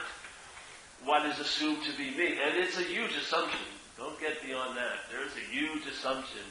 what 1.05 1.25
is 1.25 1.39
assumed 1.39 1.83
to 1.83 1.97
be 1.97 2.11
me. 2.11 2.37
And 2.43 2.57
it's 2.57 2.77
a 2.77 2.83
huge 2.83 3.15
assumption. 3.15 3.65
Don't 3.97 4.19
get 4.19 4.41
beyond 4.43 4.77
that. 4.77 5.05
There's 5.11 5.33
a 5.35 5.51
huge 5.51 5.85
assumption 5.87 6.45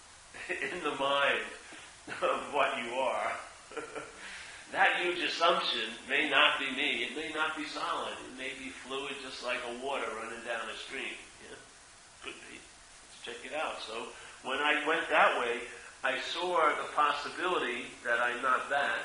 in 0.50 0.82
the 0.82 0.94
mind 0.96 1.48
of 2.22 2.40
what 2.52 2.76
you 2.84 2.94
are. 2.94 3.32
that 4.72 5.00
huge 5.02 5.22
assumption 5.22 5.88
may 6.08 6.28
not 6.28 6.58
be 6.58 6.70
me. 6.76 7.04
It 7.04 7.16
may 7.16 7.32
not 7.34 7.56
be 7.56 7.64
solid. 7.64 8.14
It 8.28 8.38
may 8.38 8.52
be 8.58 8.70
fluid 8.70 9.14
just 9.22 9.44
like 9.44 9.58
a 9.68 9.84
water 9.84 10.06
running 10.16 10.44
down 10.46 10.68
a 10.68 10.76
stream. 10.76 11.16
Yeah? 11.44 11.56
Could 12.24 12.38
be. 12.48 12.56
Let's 12.56 13.20
check 13.24 13.40
it 13.44 13.56
out. 13.56 13.82
So 13.86 14.08
when 14.44 14.58
I 14.58 14.86
went 14.86 15.08
that 15.10 15.38
way, 15.40 15.60
I 16.02 16.18
saw 16.32 16.56
the 16.80 16.88
possibility 16.96 17.84
that 18.04 18.18
I'm 18.20 18.40
not 18.42 18.70
that. 18.70 19.04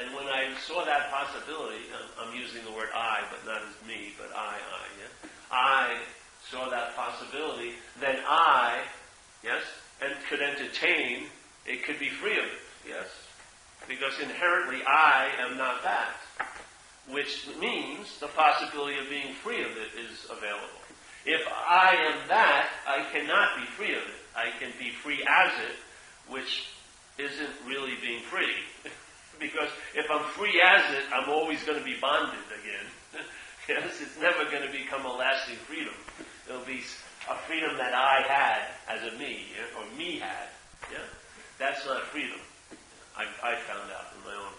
And 0.00 0.14
when 0.14 0.26
I 0.26 0.50
saw 0.66 0.84
that 0.84 1.10
possibility, 1.10 1.84
I'm, 2.20 2.34
using 2.34 2.64
the 2.64 2.72
word 2.72 2.88
I, 2.94 3.20
but 3.30 3.46
not 3.46 3.62
as 3.62 3.86
me, 3.86 4.12
but 4.18 4.34
I, 4.34 4.56
I, 4.56 4.82
yeah? 4.98 5.30
I 5.52 5.98
saw 6.50 6.68
that 6.68 6.96
possibility, 6.96 7.72
then 8.00 8.16
I, 8.26 8.82
yes, 9.44 9.62
and 10.02 10.12
could 10.28 10.40
entertain, 10.40 11.26
it 11.64 11.84
could 11.84 12.00
be 12.00 12.10
free 12.10 12.36
of 12.36 12.44
it, 12.44 12.88
yes? 12.88 13.06
Because 13.86 14.18
inherently 14.20 14.82
I 14.84 15.28
am 15.38 15.56
not 15.56 15.82
that. 15.84 16.16
Which 17.08 17.46
means 17.60 18.18
the 18.18 18.28
possibility 18.28 18.98
of 18.98 19.08
being 19.08 19.34
free 19.34 19.62
of 19.62 19.70
it 19.70 19.94
is 20.00 20.24
available. 20.24 20.80
If 21.26 21.46
I 21.48 21.94
am 22.10 22.28
that, 22.28 22.68
I 22.86 23.06
cannot 23.12 23.56
be 23.56 23.66
free 23.76 23.94
of 23.94 24.02
it. 24.02 24.20
I 24.34 24.58
can 24.58 24.72
be 24.78 24.90
free 24.90 25.24
as 25.28 25.52
it, 25.70 26.32
which 26.32 26.68
isn't 27.18 27.50
really 27.66 27.94
being 28.02 28.22
free. 28.22 28.54
Because 29.38 29.68
if 29.94 30.10
I'm 30.10 30.24
free 30.32 30.60
as 30.62 30.82
it, 30.94 31.04
I'm 31.12 31.28
always 31.28 31.62
going 31.64 31.78
to 31.78 31.84
be 31.84 31.96
bonded 32.00 32.46
again. 32.48 32.86
yes, 33.68 34.00
it's 34.00 34.20
never 34.20 34.44
going 34.50 34.62
to 34.62 34.72
become 34.72 35.04
a 35.04 35.12
lasting 35.12 35.56
freedom. 35.66 35.94
It'll 36.48 36.64
be 36.64 36.80
a 37.30 37.36
freedom 37.46 37.76
that 37.78 37.94
I 37.94 38.22
had 38.26 38.62
as 38.88 39.12
a 39.12 39.16
me, 39.18 39.46
yeah? 39.56 39.80
or 39.80 39.84
me 39.96 40.18
had. 40.18 40.48
Yeah, 40.92 40.98
that's 41.58 41.84
not 41.86 42.02
freedom. 42.12 42.38
I, 43.16 43.24
I 43.42 43.56
found 43.56 43.90
out 43.90 44.12
in 44.12 44.24
my 44.26 44.36
own 44.36 44.52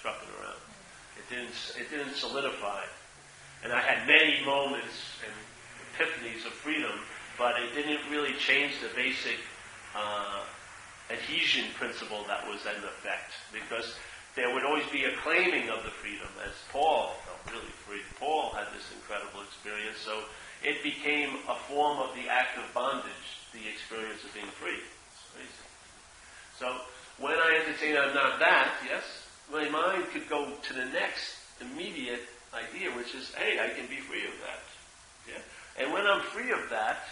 trucking 0.00 0.28
around. 0.38 0.60
It 1.16 1.26
didn't. 1.28 1.54
It 1.78 1.90
didn't 1.90 2.14
solidify, 2.14 2.84
and 3.64 3.72
I 3.72 3.80
had 3.80 4.06
many 4.06 4.44
moments 4.44 5.18
and 5.24 5.34
epiphanies 5.94 6.46
of 6.46 6.52
freedom, 6.52 6.92
but 7.38 7.54
it 7.60 7.74
didn't 7.74 8.00
really 8.10 8.34
change 8.34 8.72
the 8.80 8.88
basic. 8.94 9.38
Uh, 9.96 10.40
adhesion 11.12 11.70
principle 11.78 12.24
that 12.26 12.46
was 12.48 12.64
in 12.64 12.82
effect 12.84 13.36
because 13.52 13.94
there 14.34 14.52
would 14.54 14.64
always 14.64 14.86
be 14.88 15.04
a 15.04 15.12
claiming 15.22 15.68
of 15.68 15.84
the 15.84 15.92
freedom 16.00 16.28
as 16.44 16.56
Paul 16.72 17.12
felt 17.28 17.54
really 17.54 17.74
free. 17.84 18.00
Paul 18.18 18.50
had 18.56 18.66
this 18.72 18.88
incredible 18.96 19.44
experience, 19.44 19.98
so 20.00 20.24
it 20.64 20.82
became 20.82 21.36
a 21.48 21.56
form 21.68 21.98
of 21.98 22.14
the 22.16 22.28
act 22.28 22.56
of 22.56 22.64
bondage, 22.72 23.44
the 23.52 23.68
experience 23.68 24.24
of 24.24 24.32
being 24.32 24.48
free. 24.56 24.80
So 26.58 26.72
when 27.18 27.34
I 27.34 27.60
entertain 27.66 27.96
I'm 27.96 28.14
not 28.14 28.38
that, 28.38 28.72
yes, 28.88 29.04
my 29.52 29.68
mind 29.68 30.04
could 30.12 30.28
go 30.28 30.48
to 30.48 30.72
the 30.72 30.86
next 30.86 31.36
immediate 31.60 32.22
idea, 32.54 32.90
which 32.96 33.14
is, 33.14 33.34
hey, 33.34 33.58
I 33.60 33.68
can 33.76 33.86
be 33.86 33.96
free 33.96 34.24
of 34.24 34.32
that. 34.40 34.62
Yeah? 35.28 35.82
And 35.82 35.92
when 35.92 36.06
I'm 36.06 36.20
free 36.20 36.52
of 36.52 36.70
that, 36.70 37.04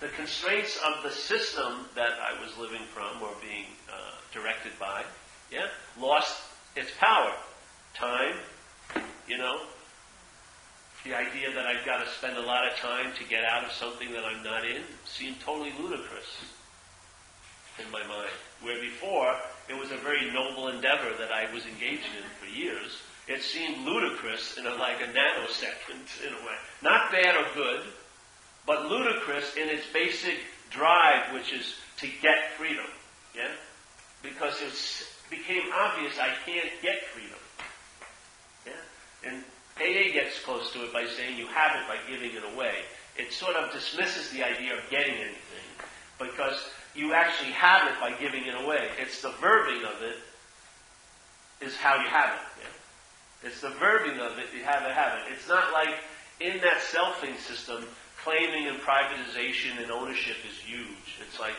the, 0.00 0.08
constraints 0.16 0.78
of 0.86 1.02
the 1.02 1.10
system 1.10 1.86
that 1.94 2.12
I 2.20 2.40
was 2.42 2.56
living 2.58 2.86
from 2.94 3.22
or 3.22 3.30
being 3.40 3.66
uh, 3.88 4.16
directed 4.32 4.72
by, 4.78 5.04
yeah, 5.50 5.66
lost 6.00 6.42
its 6.76 6.90
power. 6.98 7.32
Time, 7.94 8.36
you 9.26 9.38
know, 9.38 9.60
the 11.04 11.14
idea 11.14 11.52
that 11.54 11.66
I've 11.66 11.86
got 11.86 12.04
to 12.04 12.10
spend 12.10 12.36
a 12.36 12.42
lot 12.42 12.66
of 12.66 12.76
time 12.78 13.12
to 13.16 13.24
get 13.24 13.44
out 13.44 13.64
of 13.64 13.72
something 13.72 14.12
that 14.12 14.24
I'm 14.24 14.42
not 14.42 14.66
in 14.66 14.82
seemed 15.04 15.40
totally 15.40 15.72
ludicrous 15.80 16.26
in 17.78 17.90
my 17.90 18.02
mind. 18.06 18.30
Where 18.60 18.80
before, 18.80 19.34
it 19.68 19.78
was 19.78 19.92
a 19.92 19.96
very 19.96 20.32
noble 20.32 20.68
endeavor 20.68 21.16
that 21.18 21.30
I 21.32 21.52
was 21.52 21.64
engaged 21.64 22.10
in 22.16 22.24
for 22.40 22.46
years. 22.46 23.00
It 23.28 23.42
seemed 23.42 23.84
ludicrous 23.84 24.56
in 24.56 24.66
a, 24.66 24.74
like 24.74 25.00
a 25.00 25.06
nanosecond, 25.06 26.26
in 26.26 26.32
a 26.32 26.46
way. 26.46 26.56
Not 26.82 27.10
bad 27.10 27.36
or 27.36 27.46
good, 27.54 27.82
but 28.66 28.86
ludicrous 28.86 29.56
in 29.56 29.68
its 29.68 29.86
basic 29.92 30.34
drive, 30.70 31.32
which 31.32 31.52
is 31.52 31.74
to 31.98 32.08
get 32.20 32.52
freedom. 32.58 32.86
Yeah? 33.34 33.48
Because 34.22 34.60
it 34.60 34.74
became 35.30 35.62
obvious 35.72 36.18
I 36.18 36.30
can't 36.44 36.70
get 36.82 37.04
freedom. 37.14 37.38
Yeah? 38.66 39.30
And 39.30 39.44
AA 39.78 40.12
gets 40.12 40.40
close 40.40 40.72
to 40.72 40.84
it 40.84 40.92
by 40.92 41.06
saying 41.06 41.38
you 41.38 41.46
have 41.46 41.76
it 41.76 41.88
by 41.88 41.96
giving 42.10 42.36
it 42.36 42.42
away. 42.54 42.74
It 43.16 43.32
sort 43.32 43.56
of 43.56 43.72
dismisses 43.72 44.30
the 44.30 44.42
idea 44.42 44.74
of 44.74 44.80
getting 44.90 45.14
anything 45.14 45.66
because 46.18 46.58
you 46.94 47.12
actually 47.12 47.52
have 47.52 47.86
it 47.86 48.00
by 48.00 48.12
giving 48.18 48.46
it 48.46 48.60
away. 48.60 48.88
It's 48.98 49.22
the 49.22 49.28
verbing 49.28 49.84
of 49.84 50.02
it 50.02 50.16
is 51.64 51.76
how 51.76 51.94
you 51.96 52.08
have 52.08 52.34
it. 52.34 52.62
Yeah? 52.62 53.48
It's 53.48 53.60
the 53.60 53.68
verbing 53.68 54.18
of 54.18 54.38
it, 54.38 54.46
you 54.56 54.64
have 54.64 54.82
to 54.86 54.92
have 54.92 55.18
it. 55.18 55.32
It's 55.32 55.48
not 55.48 55.72
like 55.72 55.94
in 56.40 56.60
that 56.60 56.78
selfing 56.78 57.38
system, 57.38 57.84
claiming 58.26 58.66
and 58.66 58.78
privatization 58.80 59.80
and 59.80 59.92
ownership 59.92 60.36
is 60.50 60.58
huge. 60.58 61.22
It's 61.22 61.38
like 61.38 61.54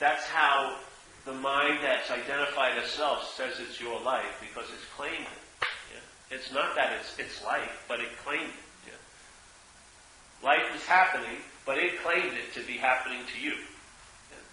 that's 0.00 0.24
how 0.24 0.76
the 1.24 1.32
mind 1.32 1.78
that's 1.80 2.10
identified 2.10 2.76
as 2.76 2.90
self 2.90 3.32
says 3.36 3.60
it's 3.60 3.80
your 3.80 4.00
life 4.00 4.42
because 4.42 4.66
it's 4.74 4.84
claimed 4.96 5.22
it. 5.22 5.48
It's 6.30 6.52
not 6.52 6.74
that 6.74 6.92
it's 6.98 7.18
its 7.18 7.42
life, 7.44 7.84
but 7.88 8.00
it 8.00 8.08
claimed 8.24 8.50
it. 8.50 8.88
Yeah. 8.88 10.46
Life 10.46 10.74
is 10.74 10.84
happening, 10.84 11.38
but 11.64 11.78
it 11.78 12.02
claimed 12.02 12.34
it 12.36 12.52
to 12.60 12.66
be 12.66 12.74
happening 12.74 13.20
to 13.34 13.40
you. 13.40 13.52
Yeah. 13.52 14.44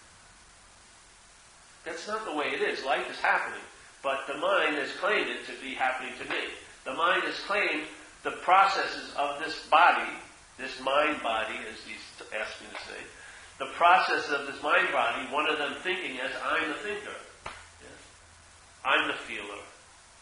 That's 1.83 2.07
not 2.07 2.25
the 2.25 2.33
way 2.33 2.45
it 2.45 2.61
is. 2.61 2.85
Life 2.85 3.09
is 3.11 3.17
happening, 3.17 3.65
but 4.01 4.21
the 4.27 4.37
mind 4.37 4.75
has 4.75 4.91
claimed 5.01 5.29
it 5.29 5.45
to 5.47 5.61
be 5.61 5.73
happening 5.73 6.13
to 6.19 6.29
me. 6.29 6.47
The 6.85 6.93
mind 6.93 7.23
has 7.23 7.39
claimed 7.39 7.83
the 8.23 8.31
processes 8.31 9.11
of 9.17 9.39
this 9.39 9.67
body, 9.69 10.13
this 10.57 10.79
mind 10.79 11.21
body, 11.21 11.55
as 11.71 11.79
he's 11.85 12.03
me 12.61 12.67
to 12.71 12.81
say, 12.87 13.01
the 13.59 13.71
process 13.75 14.29
of 14.31 14.47
this 14.47 14.61
mind 14.63 14.87
body, 14.91 15.27
one 15.31 15.49
of 15.49 15.57
them 15.57 15.73
thinking 15.83 16.19
as 16.19 16.31
I'm 16.43 16.67
the 16.67 16.75
thinker. 16.75 17.17
Yeah. 17.45 17.97
I'm 18.83 19.07
the 19.07 19.13
feeler. 19.13 19.61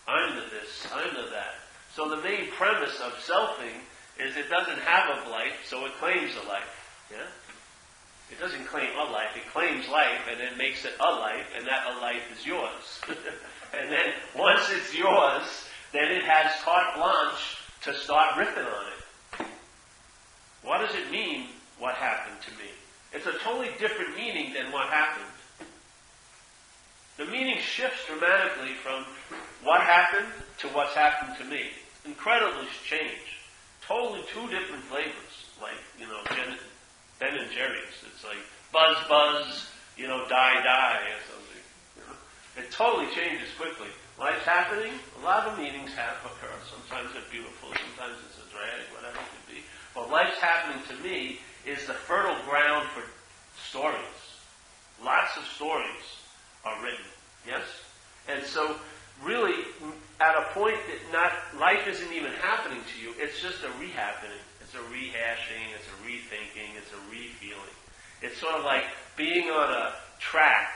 I'm 0.07 0.35
the 0.35 0.41
this, 0.51 0.85
I'm 0.93 1.13
the 1.15 1.29
that. 1.31 1.55
So 1.95 2.09
the 2.09 2.21
main 2.21 2.51
premise 2.51 2.99
of 2.99 3.13
selfing 3.23 3.79
is 4.19 4.35
it 4.35 4.49
doesn't 4.49 4.79
have 4.79 5.25
a 5.25 5.29
life, 5.29 5.63
so 5.65 5.85
it 5.85 5.93
claims 5.99 6.33
a 6.35 6.47
life. 6.47 7.07
Yeah? 7.11 7.25
It 8.31 8.39
doesn't 8.39 8.65
claim 8.65 8.89
a 8.97 9.11
life, 9.11 9.35
it 9.35 9.47
claims 9.51 9.87
life 9.87 10.27
and 10.29 10.39
then 10.39 10.57
makes 10.57 10.85
it 10.85 10.93
a 10.99 11.11
life, 11.11 11.45
and 11.55 11.65
that 11.67 11.95
a 11.95 11.99
life 11.99 12.23
is 12.37 12.45
yours. 12.45 13.01
and 13.79 13.91
then 13.91 14.13
once 14.35 14.69
it's 14.71 14.93
yours, 14.95 15.67
then 15.93 16.11
it 16.11 16.23
has 16.23 16.51
carte 16.63 16.95
blanche 16.95 17.57
to 17.83 17.93
start 17.93 18.37
ripping 18.37 18.63
on 18.65 18.87
it. 18.87 18.92
What 20.63 20.79
does 20.79 20.95
it 20.95 21.11
mean, 21.11 21.47
what 21.77 21.95
happened 21.95 22.37
to 22.45 22.51
me? 22.51 22.69
It's 23.11 23.27
a 23.27 23.37
totally 23.43 23.69
different 23.79 24.15
meaning 24.15 24.53
than 24.53 24.71
what 24.71 24.87
happened. 24.89 25.29
The 27.17 27.25
meaning 27.25 27.59
shifts 27.59 28.07
dramatically 28.07 28.73
from 28.81 29.05
what 29.63 29.81
happened 29.81 30.27
to 30.59 30.67
what's 30.69 30.95
happened 30.95 31.37
to 31.37 31.45
me. 31.45 31.69
Incredibly 32.05 32.65
change. 32.87 33.39
Totally 33.85 34.23
two 34.33 34.47
different 34.49 34.83
flavors. 34.85 35.33
Like, 35.61 35.77
you 35.99 36.07
know, 36.07 36.23
Ben 37.19 37.37
and 37.37 37.51
Jerry's. 37.51 37.95
It's 38.07 38.23
like 38.23 38.41
buzz, 38.71 38.97
buzz, 39.07 39.69
you 39.95 40.07
know, 40.07 40.27
die, 40.27 40.63
die, 40.63 40.99
or 41.13 41.21
something. 41.29 41.63
You 41.95 42.03
know? 42.07 42.17
It 42.57 42.71
totally 42.71 43.13
changes 43.13 43.47
quickly. 43.59 43.87
Life's 44.19 44.45
happening, 44.45 44.93
a 45.21 45.25
lot 45.25 45.47
of 45.47 45.57
meanings 45.57 45.89
have 45.97 46.21
occur. 46.21 46.53
Sometimes 46.69 47.13
they're 47.13 47.25
beautiful, 47.33 47.73
sometimes 47.73 48.13
it's 48.29 48.37
a 48.37 48.47
drag, 48.53 48.85
whatever 48.93 49.17
it 49.17 49.25
could 49.25 49.47
be. 49.49 49.59
Life's 50.13 50.37
happening 50.37 50.77
to 50.89 51.03
me 51.03 51.39
is 51.65 51.87
the 51.87 51.93
fertile 51.93 52.37
ground 52.47 52.87
for 52.89 53.01
stories. 53.67 53.97
Lots 55.03 55.35
of 55.37 55.43
stories 55.55 56.05
are 56.63 56.75
written. 56.83 57.09
Yes? 57.47 57.63
And 58.29 58.45
so, 58.45 58.75
really, 59.23 59.65
at 60.21 60.37
a 60.37 60.53
point 60.53 60.77
that 60.85 61.11
not 61.11 61.31
life 61.59 61.87
isn't 61.87 62.13
even 62.13 62.31
happening 62.33 62.77
to 62.77 63.01
you, 63.01 63.15
it's 63.17 63.41
just 63.41 63.63
a 63.63 63.73
rehappening. 63.81 64.37
It's 64.61 64.75
a 64.75 64.85
rehashing, 64.93 65.73
it's 65.73 65.87
a 65.89 65.97
rethinking, 66.05 66.77
it's 66.77 66.91
a 66.91 67.01
refeeling. 67.11 67.73
It's 68.21 68.37
sort 68.37 68.53
of 68.53 68.63
like 68.63 68.83
being 69.17 69.49
on 69.49 69.71
a 69.71 69.93
track, 70.19 70.75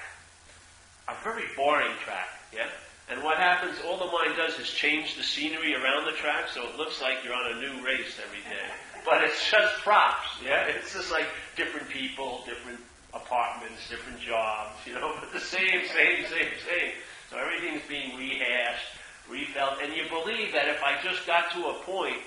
a 1.07 1.13
very 1.23 1.45
boring 1.55 1.93
track, 2.03 2.29
yeah? 2.51 2.69
And 3.07 3.23
what 3.23 3.37
happens, 3.37 3.77
all 3.85 3.97
the 3.97 4.11
mind 4.11 4.35
does 4.35 4.57
is 4.57 4.67
change 4.67 5.15
the 5.15 5.23
scenery 5.23 5.75
around 5.75 6.05
the 6.05 6.17
track 6.17 6.49
so 6.51 6.67
it 6.67 6.75
looks 6.75 7.03
like 7.03 7.23
you're 7.23 7.35
on 7.35 7.55
a 7.55 7.61
new 7.61 7.85
race 7.85 8.19
every 8.25 8.41
day. 8.49 8.65
But 9.05 9.23
it's 9.23 9.49
just 9.49 9.75
props, 9.83 10.27
yeah? 10.43 10.67
It's 10.67 10.93
just 10.93 11.11
like 11.11 11.25
different 11.55 11.89
people, 11.89 12.43
different 12.45 12.79
apartments, 13.13 13.89
different 13.89 14.19
jobs, 14.19 14.75
you 14.85 14.93
know, 14.93 15.13
but 15.19 15.31
the 15.33 15.39
same, 15.39 15.85
same, 15.87 16.25
same, 16.25 16.53
same. 16.67 16.91
So 17.29 17.37
everything's 17.37 17.87
being 17.89 18.17
rehashed, 18.17 18.87
refelt, 19.29 19.79
and 19.83 19.93
you 19.93 20.03
believe 20.09 20.53
that 20.53 20.69
if 20.69 20.81
I 20.83 21.01
just 21.03 21.25
got 21.27 21.51
to 21.53 21.67
a 21.67 21.73
point, 21.83 22.21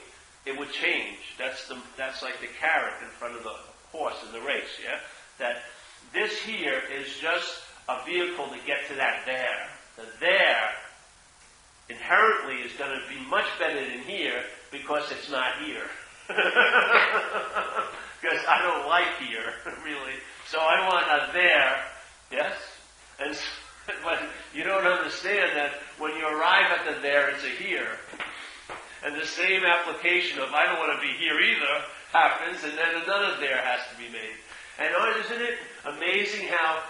it 0.47 0.59
would 0.59 0.73
change. 0.73 1.37
That's 1.39 1.69
the 1.69 1.77
that's 1.97 2.23
like 2.23 2.41
the 2.41 2.49
carrot 2.61 2.95
in 3.03 3.09
front 3.09 3.37
of 3.37 3.43
the 3.43 3.55
horse 3.93 4.17
in 4.27 4.33
the 4.33 4.47
race, 4.47 4.81
yeah? 4.83 4.99
That 5.39 5.63
this 6.13 6.39
here 6.39 6.83
is 6.93 7.07
just 7.21 7.61
a 7.89 8.05
vehicle 8.05 8.47
to 8.49 8.59
get 8.67 8.87
to 8.89 8.95
that 8.97 9.23
there. 9.27 9.69
The 9.97 10.07
there 10.19 10.71
inherently 11.89 12.57
is 12.63 12.73
going 12.79 12.91
to 12.91 13.03
be 13.09 13.21
much 13.29 13.47
better 13.59 13.81
than 13.81 14.01
here 14.01 14.43
because 14.71 15.11
it's 15.11 15.31
not 15.31 15.59
here. 15.65 15.91
because 18.21 18.45
I 18.47 18.63
don't 18.63 18.87
like 18.89 19.19
here, 19.19 19.53
really. 19.85 20.15
So 20.47 20.59
I 20.59 20.87
want 20.87 21.07
a 21.07 21.33
there, 21.33 21.77
yes? 22.31 22.55
And 23.19 23.37
but 24.05 24.21
you 24.55 24.65
don't 24.65 24.87
understand 24.87 25.57
that 25.57 25.73
when 25.99 26.15
you 26.17 26.27
arrive 26.27 26.71
at 26.73 26.87
the 26.87 27.01
there, 27.01 27.31
it's 27.31 27.45
a 27.45 27.49
here. 27.49 27.99
And 29.05 29.17
the 29.17 29.27
same 29.27 29.65
application 29.65 30.39
of 30.41 30.53
I 30.53 30.67
don't 30.67 30.79
want 30.79 30.93
to 31.01 31.01
be 31.01 31.13
here 31.17 31.41
either 31.41 31.85
happens, 32.13 32.63
and 32.65 32.77
then 32.77 33.03
another 33.03 33.41
there 33.41 33.57
has 33.57 33.81
to 33.91 33.97
be 33.97 34.13
made. 34.13 34.37
And 34.79 34.95
oh, 34.97 35.21
isn't 35.25 35.41
it 35.43 35.59
amazing 35.85 36.49
how 36.49 36.83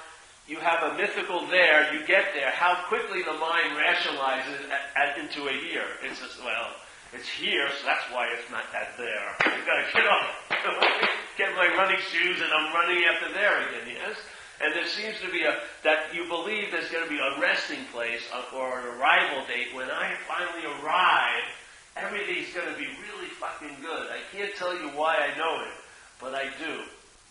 you 0.50 0.58
have 0.58 0.92
a 0.92 0.96
mythical 0.96 1.46
there, 1.46 1.94
you 1.94 2.04
get 2.06 2.34
there, 2.34 2.50
how 2.50 2.82
quickly 2.88 3.22
the 3.22 3.32
mind 3.38 3.70
rationalizes 3.78 4.66
at, 4.66 4.82
at, 4.96 5.18
into 5.18 5.46
a 5.46 5.52
here. 5.52 5.86
It's 6.02 6.18
just, 6.18 6.42
well, 6.42 6.74
it's 7.12 7.28
here, 7.28 7.66
so 7.68 7.86
that's 7.86 8.06
why 8.14 8.28
it's 8.38 8.50
not 8.50 8.70
that 8.72 8.94
there. 8.96 9.26
I've 9.42 9.66
got 9.66 9.76
to 9.82 9.86
get 9.92 10.06
up. 10.06 10.26
get 11.36 11.56
my 11.56 11.66
running 11.74 11.98
shoes 11.98 12.38
and 12.38 12.52
I'm 12.52 12.72
running 12.72 13.02
after 13.08 13.32
there 13.34 13.58
again, 13.68 13.96
yes? 13.98 14.16
And 14.62 14.74
there 14.74 14.86
seems 14.86 15.16
to 15.24 15.30
be 15.32 15.42
a, 15.42 15.56
that 15.82 16.14
you 16.14 16.28
believe 16.28 16.70
there's 16.70 16.90
going 16.90 17.04
to 17.04 17.10
be 17.10 17.18
a 17.18 17.40
resting 17.40 17.82
place 17.92 18.22
uh, 18.30 18.54
or 18.54 18.78
an 18.78 18.86
arrival 18.94 19.42
date. 19.48 19.74
When 19.74 19.90
I 19.90 20.14
finally 20.28 20.68
arrive, 20.68 21.48
everything's 21.96 22.52
going 22.52 22.68
to 22.68 22.78
be 22.78 22.86
really 22.86 23.32
fucking 23.40 23.80
good. 23.80 24.06
I 24.12 24.20
can't 24.30 24.54
tell 24.54 24.76
you 24.76 24.90
why 24.94 25.16
I 25.16 25.36
know 25.38 25.64
it, 25.64 25.74
but 26.20 26.34
I 26.34 26.44
do. 26.62 26.84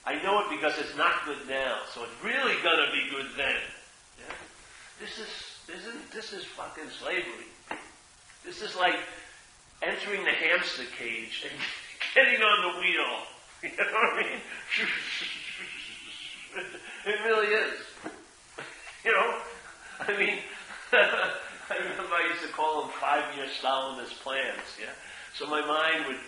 I 0.06 0.22
know 0.24 0.42
it 0.42 0.50
because 0.50 0.74
it's 0.80 0.98
not 0.98 1.24
good 1.26 1.48
now, 1.48 1.86
so 1.94 2.04
it's 2.04 2.24
really 2.24 2.58
going 2.64 2.82
to 2.84 2.92
be 2.92 3.10
good 3.12 3.28
then. 3.38 3.62
Yeah? 4.18 4.34
This 5.00 5.20
is, 5.20 5.30
isn't, 5.70 6.12
this 6.12 6.34
is 6.34 6.44
fucking 6.46 6.90
slavery. 6.90 7.48
This 8.44 8.64
is 8.64 8.76
like 8.76 8.96
entering 9.82 10.24
the 10.24 10.32
hamster 10.32 10.86
cage 10.98 11.46
and 11.50 11.60
getting 12.16 12.42
on 12.42 12.74
the 12.74 12.80
wheel 12.80 13.28
You 13.64 13.70
know 13.76 13.84
what 13.92 14.14
I 14.14 14.24
mean? 14.24 14.40
it 17.06 17.20
really 17.26 17.48
is. 17.48 17.74
You 19.04 19.12
know? 19.12 19.40
I 20.00 20.18
mean, 20.18 20.40
I 20.94 21.76
remember 21.76 22.16
I 22.16 22.30
used 22.32 22.42
to 22.48 22.54
call 22.54 22.84
them 22.84 22.92
five-year 23.02 23.48
Stalinist 23.48 24.24
plans, 24.24 24.80
yeah? 24.80 24.96
So 25.36 25.46
my 25.46 25.60
mind 25.60 26.08
would 26.08 26.24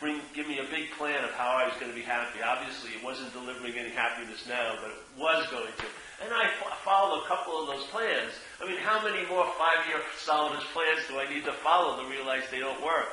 bring, 0.00 0.20
give 0.34 0.48
me 0.48 0.58
a 0.58 0.64
big 0.72 0.90
plan 0.96 1.22
of 1.22 1.30
how 1.32 1.60
I 1.60 1.66
was 1.66 1.74
going 1.78 1.92
to 1.92 1.96
be 1.96 2.02
happy. 2.02 2.40
Obviously, 2.40 2.92
it 2.92 3.04
wasn't 3.04 3.32
delivering 3.34 3.76
any 3.76 3.90
happiness 3.90 4.46
now, 4.48 4.76
but 4.80 4.90
it 4.90 5.04
was 5.18 5.46
going 5.50 5.68
to. 5.68 5.84
And 6.22 6.32
I 6.34 6.50
followed 6.84 7.22
a 7.22 7.26
couple 7.26 7.60
of 7.62 7.68
those 7.68 7.86
plans. 7.86 8.32
I 8.60 8.66
mean, 8.66 8.78
how 8.78 9.02
many 9.04 9.26
more 9.28 9.46
five-year 9.54 10.02
Stalinist 10.18 10.66
plans 10.74 11.06
do 11.08 11.18
I 11.18 11.32
need 11.32 11.44
to 11.44 11.52
follow 11.52 12.02
to 12.02 12.10
realize 12.10 12.42
they 12.50 12.58
don't 12.58 12.82
work? 12.82 13.06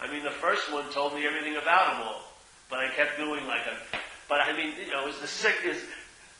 I 0.00 0.10
mean, 0.10 0.22
the 0.22 0.30
first 0.30 0.72
one 0.72 0.90
told 0.90 1.14
me 1.14 1.26
everything 1.26 1.56
about 1.56 1.92
them 1.92 2.06
all. 2.06 2.22
But 2.70 2.80
I 2.80 2.88
kept 2.94 3.18
doing 3.18 3.46
like 3.46 3.62
a, 3.66 3.98
but 4.28 4.40
I 4.40 4.56
mean, 4.56 4.74
you 4.78 4.92
know, 4.92 5.06
is 5.08 5.18
the 5.20 5.26
sick 5.26 5.56
is, 5.64 5.76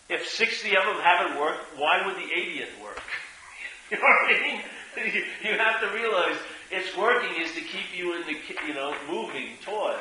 if 0.09 0.27
60 0.27 0.77
of 0.77 0.85
them 0.85 1.01
haven't 1.03 1.39
worked, 1.39 1.77
why 1.77 2.07
would 2.07 2.17
the 2.17 2.31
80th 2.31 2.83
work? 2.83 3.03
you 3.91 3.99
know 3.99 4.03
what 4.05 4.37
I 4.37 4.41
mean? 4.41 4.61
You 5.43 5.57
have 5.57 5.81
to 5.81 5.89
realize 5.89 6.37
it's 6.71 6.95
working 6.97 7.43
is 7.43 7.53
to 7.55 7.61
keep 7.61 7.97
you 7.97 8.15
in 8.15 8.23
the, 8.27 8.37
you 8.67 8.75
know, 8.75 8.95
moving 9.11 9.57
towards. 9.65 10.01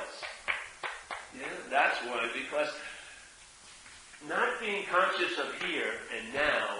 Yeah, 1.34 1.48
that's 1.70 1.98
why, 2.06 2.30
because 2.34 2.68
not 4.28 4.60
being 4.60 4.86
conscious 4.86 5.38
of 5.40 5.62
here 5.62 5.94
and 6.16 6.34
now, 6.34 6.78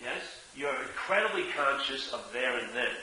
yes, 0.00 0.22
you're 0.56 0.82
incredibly 0.82 1.44
conscious 1.56 2.12
of 2.12 2.24
there 2.32 2.58
and 2.58 2.68
then. 2.74 2.96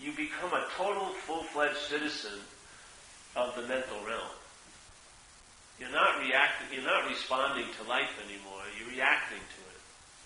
You 0.00 0.12
become 0.12 0.52
a 0.52 0.66
total, 0.76 1.06
full-fledged 1.26 1.76
citizen 1.76 2.38
of 3.36 3.54
the 3.54 3.62
mental 3.62 3.98
realm. 4.06 4.34
You're 5.78 5.90
not 5.90 6.20
reacting, 6.20 6.70
you're 6.70 6.86
not 6.86 7.08
responding 7.08 7.66
to 7.78 7.88
life 7.88 8.10
anymore, 8.22 8.62
you're 8.78 8.90
reacting 8.94 9.42
to 9.42 9.60
it. 9.70 9.80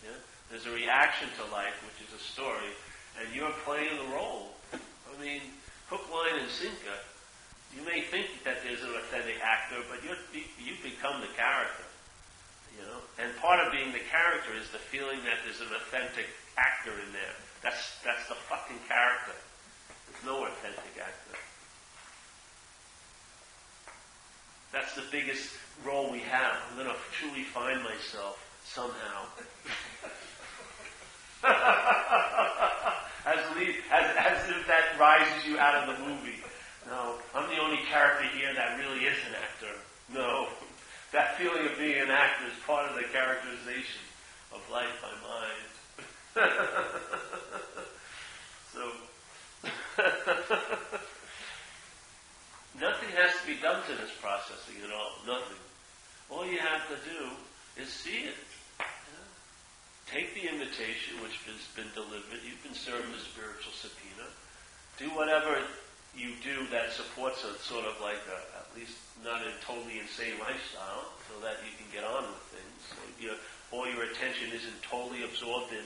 Yeah? 0.05 0.19
There's 0.51 0.67
a 0.67 0.73
reaction 0.73 1.29
to 1.41 1.53
life, 1.53 1.77
which 1.85 2.09
is 2.09 2.13
a 2.13 2.23
story, 2.23 2.73
and 3.21 3.35
you're 3.35 3.53
playing 3.65 3.97
the 3.97 4.15
role. 4.15 4.53
I 4.73 5.15
mean, 5.21 5.41
hook, 5.89 6.05
line, 6.13 6.41
and 6.41 6.51
sinker. 6.51 7.01
You 7.77 7.85
may 7.85 8.01
think 8.01 8.45
that 8.45 8.65
there's 8.65 8.81
an 8.81 8.93
authentic 8.97 9.37
actor, 9.45 9.85
but 9.89 10.01
you 10.05 10.17
you 10.33 10.73
become 10.83 11.21
the 11.21 11.33
character. 11.37 11.88
You 12.79 12.87
know, 12.87 13.03
and 13.19 13.35
part 13.43 13.59
of 13.59 13.73
being 13.73 13.91
the 13.91 14.05
character 14.07 14.55
is 14.55 14.71
the 14.71 14.79
feeling 14.79 15.19
that 15.27 15.43
there's 15.43 15.61
an 15.61 15.75
authentic 15.75 16.31
actor 16.57 16.95
in 16.95 17.11
there. 17.13 17.35
That's 17.63 17.99
that's 18.07 18.29
the 18.31 18.39
fucking 18.47 18.79
character. 18.87 19.35
There's 20.07 20.25
no 20.25 20.47
authentic 20.47 20.95
actor. 20.95 21.39
That's 24.73 24.95
the 24.95 25.05
biggest 25.11 25.51
role 25.85 26.11
we 26.11 26.21
have. 26.21 26.57
I'm 26.71 26.77
going 26.77 26.89
to 26.89 26.97
truly 27.13 27.43
find 27.43 27.83
myself 27.83 28.39
somehow. 28.65 29.27
as, 33.27 33.57
lead, 33.57 33.77
as, 33.91 34.17
as 34.17 34.49
if 34.51 34.67
that 34.67 34.99
rises 35.01 35.47
you 35.47 35.59
out 35.59 35.75
of 35.75 35.97
the 35.97 36.05
movie. 36.05 36.43
No, 36.87 37.15
I'm 37.35 37.49
the 37.49 37.61
only 37.63 37.79
character 37.91 38.27
here 38.37 38.53
that 38.55 38.79
really 38.79 39.05
is 39.05 39.17
an 39.29 39.35
actor. 39.35 39.75
No, 40.13 40.49
that 41.13 41.37
feeling 41.39 41.67
of 41.67 41.79
being 41.79 41.99
an 42.03 42.11
actor 42.11 42.47
is 42.47 42.58
part 42.69 42.85
of 42.91 42.97
the 42.97 43.09
characterization 43.09 44.05
of 44.53 44.61
life 44.71 44.93
by 45.01 45.09
mind. 45.25 45.73
so, 48.77 48.85
nothing 52.79 53.09
has 53.17 53.33
to 53.41 53.47
be 53.49 53.57
done 53.63 53.81
to 53.89 53.97
this 53.97 54.13
processing 54.21 54.77
at 54.85 54.93
all. 54.93 55.17
Nothing. 55.27 55.57
All 56.31 56.45
you 56.45 56.59
have 56.59 56.87
to 56.93 56.97
do 57.09 57.33
is 57.81 57.89
see 57.89 58.29
it. 58.29 58.37
Take 60.13 60.35
the 60.35 60.53
invitation 60.53 61.23
which 61.23 61.41
has 61.49 61.65
been 61.75 61.89
delivered. 61.95 62.45
You've 62.45 62.63
been 62.63 62.75
served 62.75 63.09
a 63.17 63.21
spiritual 63.21 63.73
subpoena. 63.73 64.29
Do 64.99 65.09
whatever 65.17 65.57
you 66.17 66.35
do 66.43 66.67
that 66.71 66.93
supports 66.93 67.45
a 67.45 67.57
sort 67.63 67.85
of 67.85 67.99
like 68.01 68.23
a, 68.27 68.39
at 68.59 68.69
least 68.75 68.97
not 69.25 69.43
a 69.43 69.53
totally 69.65 69.99
insane 69.99 70.39
lifestyle, 70.41 71.11
so 71.29 71.39
that 71.43 71.61
you 71.67 71.73
can 71.77 71.89
get 71.93 72.05
on 72.07 72.25
with 72.27 72.45
things. 72.55 72.79
So 72.91 72.99
you 73.21 73.35
all 73.71 73.85
your 73.85 74.09
attention 74.09 74.49
isn't 74.55 74.81
totally 74.83 75.25
absorbed 75.25 75.73
in 75.73 75.85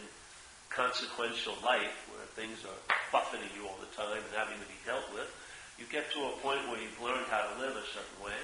consequential 0.71 1.59
life, 1.65 1.93
where 2.15 2.25
things 2.39 2.63
are 2.65 2.79
buffeting 3.11 3.51
you 3.59 3.67
all 3.67 3.77
the 3.83 3.91
time 3.93 4.23
and 4.23 4.33
having 4.33 4.57
to 4.57 4.69
be 4.71 4.79
dealt 4.87 5.05
with. 5.13 5.29
You 5.77 5.85
get 5.91 6.09
to 6.15 6.31
a 6.31 6.33
point 6.41 6.63
where 6.71 6.81
you've 6.81 7.01
learned 7.03 7.27
how 7.29 7.43
to 7.43 7.55
live 7.61 7.75
a 7.75 7.87
certain 7.93 8.19
way, 8.23 8.41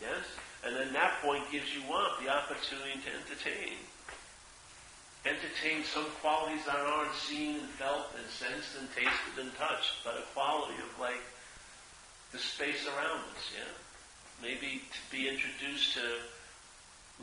yes, 0.00 0.24
and 0.64 0.74
then 0.74 0.90
that 0.96 1.20
point 1.22 1.44
gives 1.52 1.70
you 1.70 1.84
what 1.86 2.18
the 2.18 2.32
opportunity 2.32 2.98
to 3.04 3.10
entertain 3.12 3.78
entertain 5.26 5.82
some 5.82 6.06
qualities 6.22 6.64
that 6.66 6.78
aren't 6.78 7.14
seen 7.14 7.58
and 7.58 7.70
felt 7.74 8.06
and 8.14 8.26
sensed 8.30 8.78
and 8.78 8.88
tasted 8.94 9.34
and 9.40 9.50
touched, 9.58 10.04
but 10.04 10.14
a 10.14 10.22
quality 10.34 10.78
of 10.78 10.90
like 11.00 11.22
the 12.32 12.38
space 12.38 12.86
around 12.86 13.24
us, 13.34 13.44
yeah? 13.56 13.72
Maybe 14.42 14.82
to 14.86 15.00
be 15.10 15.28
introduced 15.28 15.94
to 15.94 16.06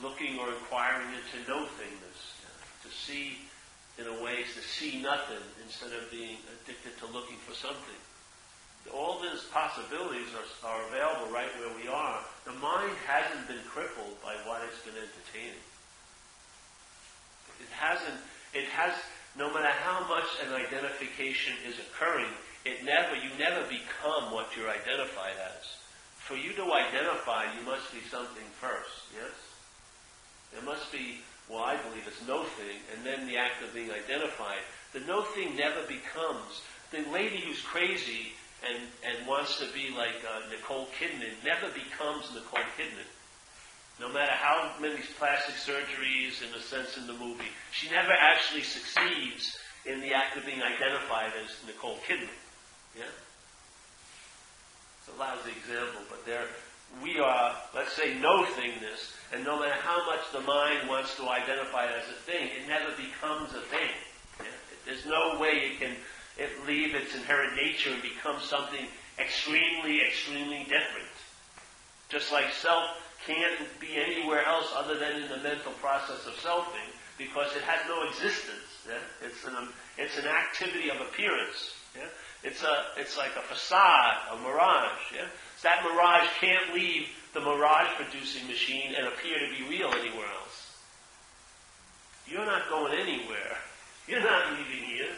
looking 0.01 0.37
or 0.39 0.49
inquiring 0.51 1.07
into 1.15 1.47
no 1.47 1.63
thingness, 1.79 2.19
yeah? 2.43 2.59
to 2.83 2.89
see 2.91 3.37
in 3.97 4.07
a 4.07 4.23
way 4.23 4.43
to 4.43 4.61
see 4.61 5.01
nothing 5.01 5.39
instead 5.63 5.93
of 5.95 6.11
being 6.11 6.35
addicted 6.51 6.99
to 6.99 7.05
looking 7.15 7.37
for 7.47 7.55
something. 7.55 8.01
All 8.93 9.21
these 9.23 9.41
possibilities 9.49 10.27
are, 10.35 10.69
are 10.69 10.87
available 10.89 11.31
right 11.31 11.49
where 11.57 11.73
we 11.79 11.87
are. 11.87 12.19
The 12.43 12.53
mind 12.59 12.91
hasn't 13.07 13.47
been 13.47 13.63
crippled 13.71 14.21
by 14.21 14.35
what 14.45 14.61
it's 14.67 14.83
been 14.83 14.99
entertaining. 14.99 15.63
It 17.59 17.71
hasn't, 17.71 18.19
it 18.53 18.65
has, 18.69 18.93
no 19.37 19.53
matter 19.53 19.71
how 19.71 20.07
much 20.07 20.27
an 20.45 20.53
identification 20.53 21.53
is 21.67 21.75
occurring, 21.79 22.31
it 22.65 22.83
never, 22.83 23.15
you 23.15 23.29
never 23.37 23.61
become 23.67 24.31
what 24.33 24.55
you're 24.55 24.69
identified 24.69 25.37
as. 25.37 25.77
For 26.17 26.35
you 26.35 26.53
to 26.53 26.73
identify, 26.73 27.53
you 27.53 27.63
must 27.65 27.93
be 27.93 28.01
something 28.09 28.45
first, 28.59 29.13
yes? 29.13 29.35
There 30.51 30.63
must 30.63 30.91
be, 30.91 31.21
well, 31.49 31.63
I 31.63 31.77
believe 31.77 32.07
it's 32.07 32.27
no 32.27 32.43
thing, 32.43 32.79
and 32.93 33.05
then 33.05 33.27
the 33.27 33.37
act 33.37 33.61
of 33.61 33.73
being 33.73 33.91
identified. 33.91 34.65
The 34.93 35.01
no 35.01 35.21
thing 35.21 35.55
never 35.55 35.85
becomes. 35.87 36.61
The 36.91 37.05
lady 37.11 37.37
who's 37.37 37.61
crazy 37.61 38.33
and, 38.65 38.81
and 39.05 39.27
wants 39.27 39.59
to 39.59 39.65
be 39.73 39.93
like 39.95 40.17
uh, 40.25 40.49
Nicole 40.49 40.87
Kidman 40.97 41.37
never 41.43 41.67
becomes 41.73 42.33
Nicole 42.33 42.65
Kidman. 42.77 43.05
No 43.99 44.11
matter 44.11 44.31
how 44.31 44.71
many 44.81 44.99
plastic 45.17 45.55
surgeries, 45.55 46.43
in 46.43 46.53
a 46.53 46.61
sense, 46.61 46.97
in 46.97 47.07
the 47.07 47.13
movie, 47.13 47.51
she 47.71 47.89
never 47.89 48.11
actually 48.11 48.63
succeeds 48.63 49.57
in 49.85 50.01
the 50.01 50.13
act 50.13 50.35
of 50.35 50.45
being 50.45 50.61
identified 50.61 51.31
as 51.43 51.55
Nicole 51.65 51.97
Kidman. 52.07 52.27
Yeah? 52.97 53.05
It's 54.99 55.15
a 55.15 55.19
lousy 55.19 55.51
example, 55.51 56.01
but 56.09 56.25
there, 56.25 56.43
we 57.01 57.19
are, 57.19 57.55
let's 57.73 57.93
say, 57.93 58.19
no 58.19 58.43
thingness, 58.43 59.15
and 59.33 59.45
no 59.45 59.59
matter 59.59 59.79
how 59.81 60.05
much 60.05 60.21
the 60.33 60.41
mind 60.41 60.89
wants 60.89 61.15
to 61.15 61.29
identify 61.29 61.85
it 61.85 61.95
as 62.03 62.09
a 62.09 62.19
thing, 62.19 62.49
it 62.49 62.67
never 62.67 62.91
becomes 62.97 63.51
a 63.51 63.61
thing. 63.61 63.95
Yeah? 64.39 64.47
There's 64.85 65.05
no 65.05 65.39
way 65.39 65.71
it 65.71 65.79
can 65.79 65.95
it 66.37 66.49
leave 66.67 66.95
its 66.95 67.15
inherent 67.15 67.55
nature 67.55 67.91
and 67.91 68.01
become 68.01 68.41
something 68.41 68.85
extremely, 69.17 70.01
extremely 70.01 70.63
different. 70.63 71.15
Just 72.09 72.31
like 72.31 72.51
self 72.51 72.83
can't 73.25 73.79
be 73.79 73.97
anywhere 73.97 74.45
else 74.45 74.71
other 74.75 74.97
than 74.97 75.21
in 75.21 75.29
the 75.29 75.37
mental 75.37 75.71
process 75.81 76.25
of 76.25 76.33
selfing 76.33 76.89
because 77.17 77.55
it 77.55 77.63
has 77.63 77.79
no 77.87 78.07
existence. 78.07 78.85
Yeah? 78.87 79.27
It's, 79.27 79.43
an, 79.45 79.55
um, 79.55 79.73
it's 79.97 80.17
an 80.17 80.25
activity 80.25 80.89
of 80.89 81.01
appearance. 81.01 81.73
Yeah? 81.95 82.07
It's, 82.43 82.63
a, 82.63 82.85
it's 82.97 83.17
like 83.17 83.31
a 83.37 83.41
facade, 83.41 84.17
a 84.33 84.37
mirage. 84.37 85.13
Yeah? 85.13 85.27
That 85.63 85.83
mirage 85.83 86.27
can't 86.39 86.73
leave 86.73 87.07
the 87.33 87.41
mirage 87.41 87.87
producing 87.97 88.47
machine 88.47 88.93
and 88.95 89.07
appear 89.07 89.37
to 89.39 89.57
be 89.57 89.69
real 89.69 89.89
anywhere 89.89 90.27
else. 90.41 90.77
You're 92.27 92.45
not 92.45 92.69
going 92.69 92.97
anywhere. 92.97 93.57
You're 94.07 94.23
not 94.23 94.51
leaving 94.51 94.83
here. 94.83 95.13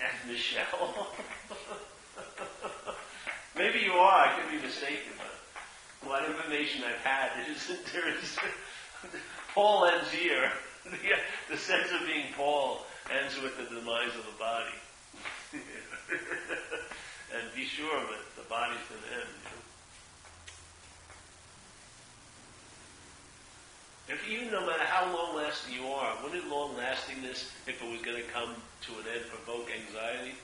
And 0.00 0.32
Michelle. 0.32 1.06
Maybe 3.56 3.80
you 3.80 3.92
are. 3.92 4.26
I 4.26 4.38
could 4.38 4.50
be 4.50 4.64
mistaken 4.64 5.12
what 6.04 6.28
information 6.28 6.84
I've 6.84 7.04
had 7.04 7.30
is 7.50 7.66
that 7.68 7.84
there 7.92 8.08
is 8.08 8.36
Paul 9.54 9.86
ends 9.86 10.10
here. 10.10 10.50
The, 11.48 11.56
sense 11.58 11.90
of 11.92 12.06
being 12.06 12.32
Paul 12.34 12.86
ends 13.12 13.40
with 13.40 13.56
the 13.56 13.64
demise 13.64 14.14
of 14.16 14.24
the 14.24 14.38
body. 14.38 14.74
and 15.52 15.60
be 17.54 17.64
sure 17.64 17.96
of 17.98 18.04
it, 18.04 18.36
the 18.36 18.42
body's 18.48 18.78
going 18.88 19.02
to 19.02 19.20
end. 19.20 19.28
You 19.44 19.52
know? 19.52 19.58
If 24.08 24.28
you, 24.28 24.50
no 24.50 24.66
matter 24.66 24.84
how 24.84 25.14
long 25.14 25.36
lasting 25.36 25.74
you 25.74 25.86
are, 25.86 26.16
wouldn't 26.24 26.50
long 26.50 26.76
lastingness, 26.76 27.52
if 27.66 27.80
it 27.82 27.90
was 27.90 28.00
going 28.02 28.16
to 28.16 28.28
come 28.30 28.54
to 28.82 28.92
an 28.92 29.04
end, 29.14 29.24
provoke 29.28 29.70
anxiety? 29.70 30.34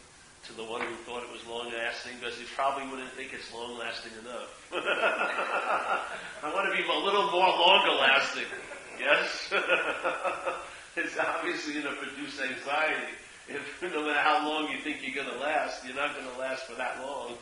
To 0.49 0.55
the 0.57 0.65
one 0.65 0.81
who 0.81 0.95
thought 1.05 1.23
it 1.23 1.31
was 1.31 1.45
long 1.47 1.69
lasting 1.69 2.17
because 2.19 2.39
he 2.39 2.45
probably 2.57 2.89
wouldn't 2.89 3.13
think 3.13 3.33
it's 3.37 3.53
long 3.53 3.77
lasting 3.77 4.13
enough. 4.25 4.49
I 4.73 6.49
want 6.55 6.65
to 6.65 6.73
be 6.73 6.89
a 6.89 6.99
little 7.05 7.31
more 7.31 7.53
longer 7.53 7.93
lasting. 8.01 8.49
Yes? 8.99 9.53
it's 10.97 11.19
obviously 11.21 11.75
going 11.75 11.85
to 11.85 12.01
produce 12.01 12.41
anxiety. 12.41 13.13
If 13.49 13.83
no 13.83 14.07
matter 14.07 14.21
how 14.21 14.49
long 14.49 14.73
you 14.73 14.79
think 14.81 15.05
you're 15.05 15.15
going 15.15 15.37
to 15.37 15.41
last, 15.41 15.85
you're 15.85 15.97
not 15.97 16.15
going 16.17 16.27
to 16.33 16.39
last 16.41 16.65
for 16.65 16.75
that 16.75 16.97
long. 17.05 17.37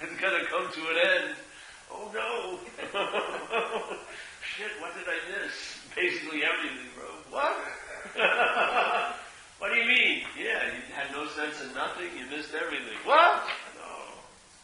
it's 0.00 0.20
going 0.20 0.40
to 0.40 0.48
come 0.48 0.72
to 0.72 0.80
an 0.80 0.96
end. 0.96 1.36
Oh 1.90 2.10
no! 2.12 2.58
Shit, 4.40 4.72
what 4.80 4.92
did 4.96 5.04
I 5.08 5.18
miss? 5.28 5.78
Basically 5.96 6.42
everything, 6.44 6.88
bro. 6.96 7.08
What? 7.30 9.14
What 9.58 9.72
do 9.72 9.78
you 9.78 9.88
mean? 9.88 10.22
Yeah, 10.38 10.66
you 10.70 10.82
had 10.94 11.10
no 11.12 11.26
sense 11.34 11.60
of 11.60 11.74
nothing, 11.74 12.06
you 12.16 12.26
missed 12.30 12.54
everything. 12.54 12.96
What? 13.04 13.42
No. 13.74 14.14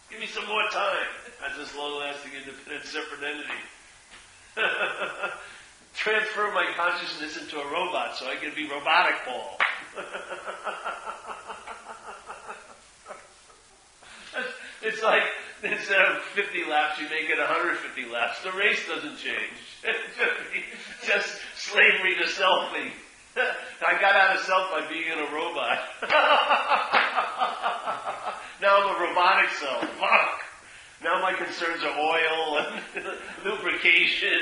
Give 0.08 0.20
me 0.20 0.26
some 0.26 0.46
more 0.46 0.62
time 0.70 1.08
as 1.50 1.56
this 1.58 1.74
long-lasting 1.76 2.30
independent 2.32 2.84
separate 2.84 3.24
entity. 3.26 3.58
Transfer 5.96 6.52
my 6.52 6.72
consciousness 6.76 7.36
into 7.36 7.60
a 7.60 7.66
robot 7.72 8.16
so 8.16 8.26
I 8.26 8.36
can 8.36 8.54
be 8.54 8.70
robotic 8.70 9.16
Paul. 9.26 9.58
it's 14.82 15.02
like 15.02 15.24
instead 15.64 16.00
of 16.02 16.16
um, 16.16 16.22
50 16.34 16.64
laps, 16.70 17.00
you 17.00 17.08
make 17.08 17.30
it 17.30 17.38
150 17.38 18.12
laps. 18.12 18.42
The 18.42 18.52
race 18.52 18.86
doesn't 18.86 19.16
change. 19.18 19.82
just 21.06 21.40
slavery 21.56 22.14
to 22.16 22.24
selfing. 22.24 22.92
I 23.86 24.00
got 24.00 24.14
out 24.14 24.36
of 24.36 24.42
self 24.42 24.70
by 24.70 24.86
being 24.88 25.10
in 25.10 25.18
a 25.18 25.28
robot. 25.34 25.78
now 28.62 28.78
I'm 28.78 28.94
a 28.94 28.98
robotic 29.08 29.50
self. 29.50 29.82
Fuck. 29.98 30.40
Now 31.02 31.20
my 31.20 31.32
concerns 31.32 31.82
are 31.82 31.98
oil 31.98 32.58
and 32.58 32.80
lubrication, 33.44 34.38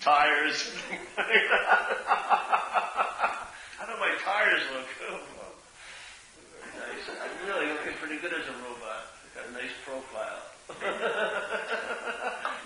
tires. 0.00 0.72
How 1.16 1.26
do 3.86 3.92
my 4.00 4.16
tires 4.24 4.62
look? 4.72 4.88
Nice. 6.74 7.06
I'm 7.20 7.48
really 7.48 7.66
looking 7.68 7.92
pretty 8.00 8.18
good 8.18 8.32
as 8.32 8.48
a 8.48 8.52
robot. 8.64 9.12
Got 9.34 9.48
a 9.48 9.52
nice 9.52 9.76
profile. 9.84 10.42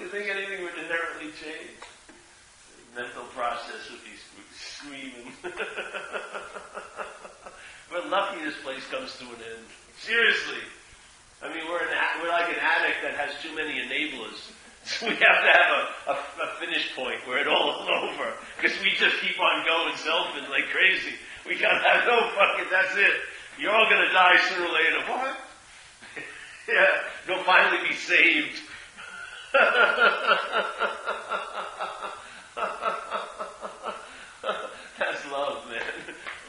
you 0.01 0.07
think 0.09 0.29
anything 0.29 0.63
would 0.63 0.79
inherently 0.79 1.33
change? 1.43 1.86
Mental 2.97 3.29
process 3.37 3.93
would 3.93 4.01
be 4.09 4.17
screaming. 4.57 5.29
we're 7.93 8.09
lucky 8.09 8.41
this 8.43 8.57
place 8.65 8.81
comes 8.89 9.13
to 9.19 9.25
an 9.25 9.37
end. 9.37 9.69
Seriously. 10.01 10.65
I 11.45 11.53
mean, 11.53 11.69
we're, 11.69 11.85
an, 11.85 11.93
we're 12.23 12.33
like 12.33 12.49
an 12.49 12.57
addict 12.57 13.05
that 13.05 13.13
has 13.21 13.37
too 13.45 13.55
many 13.55 13.85
enablers. 13.85 14.49
So 14.89 15.07
we 15.13 15.13
have 15.13 15.41
to 15.45 15.53
have 15.53 15.71
a, 15.77 15.83
a, 16.09 16.15
a 16.17 16.49
finish 16.57 16.97
point 16.97 17.21
where 17.29 17.37
it 17.37 17.49
all 17.49 17.85
is 17.85 17.89
over. 18.01 18.33
Because 18.57 18.81
we 18.81 18.89
just 18.97 19.21
keep 19.21 19.37
on 19.37 19.67
going 19.69 19.93
selfing 20.01 20.49
like 20.49 20.73
crazy. 20.73 21.21
We 21.45 21.61
gotta 21.61 21.85
have, 21.85 22.09
no, 22.09 22.33
fucking, 22.33 22.73
that's 22.73 22.97
it. 22.97 23.13
You're 23.61 23.77
all 23.77 23.91
gonna 23.91 24.09
die 24.09 24.41
sooner 24.49 24.65
or 24.65 24.73
later. 24.73 25.05
What? 25.05 25.37
yeah, 26.73 27.05
you'll 27.29 27.45
finally 27.45 27.89
be 27.89 27.95
saved. 27.95 28.61
That's 34.99 35.31
love, 35.31 35.69
man. 35.69 35.83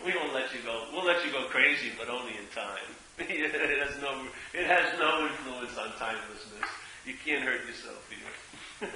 We 0.05 0.15
won't 0.15 0.33
let 0.33 0.53
you 0.53 0.61
go. 0.63 0.85
We'll 0.93 1.05
let 1.05 1.25
you 1.25 1.31
go 1.31 1.45
crazy, 1.47 1.91
but 2.07 2.15
only 2.15 2.33
in 2.39 2.47
time. 2.55 2.89
it 3.19 3.79
has 3.83 4.01
no, 4.01 4.23
it 4.53 4.65
has 4.65 4.99
no 4.99 5.27
influence 5.27 5.77
on 5.77 5.91
timelessness. 5.99 6.69
You 7.05 7.13
can't 7.25 7.43
hurt 7.43 7.65
yourself 7.67 8.03
here. 8.07 8.31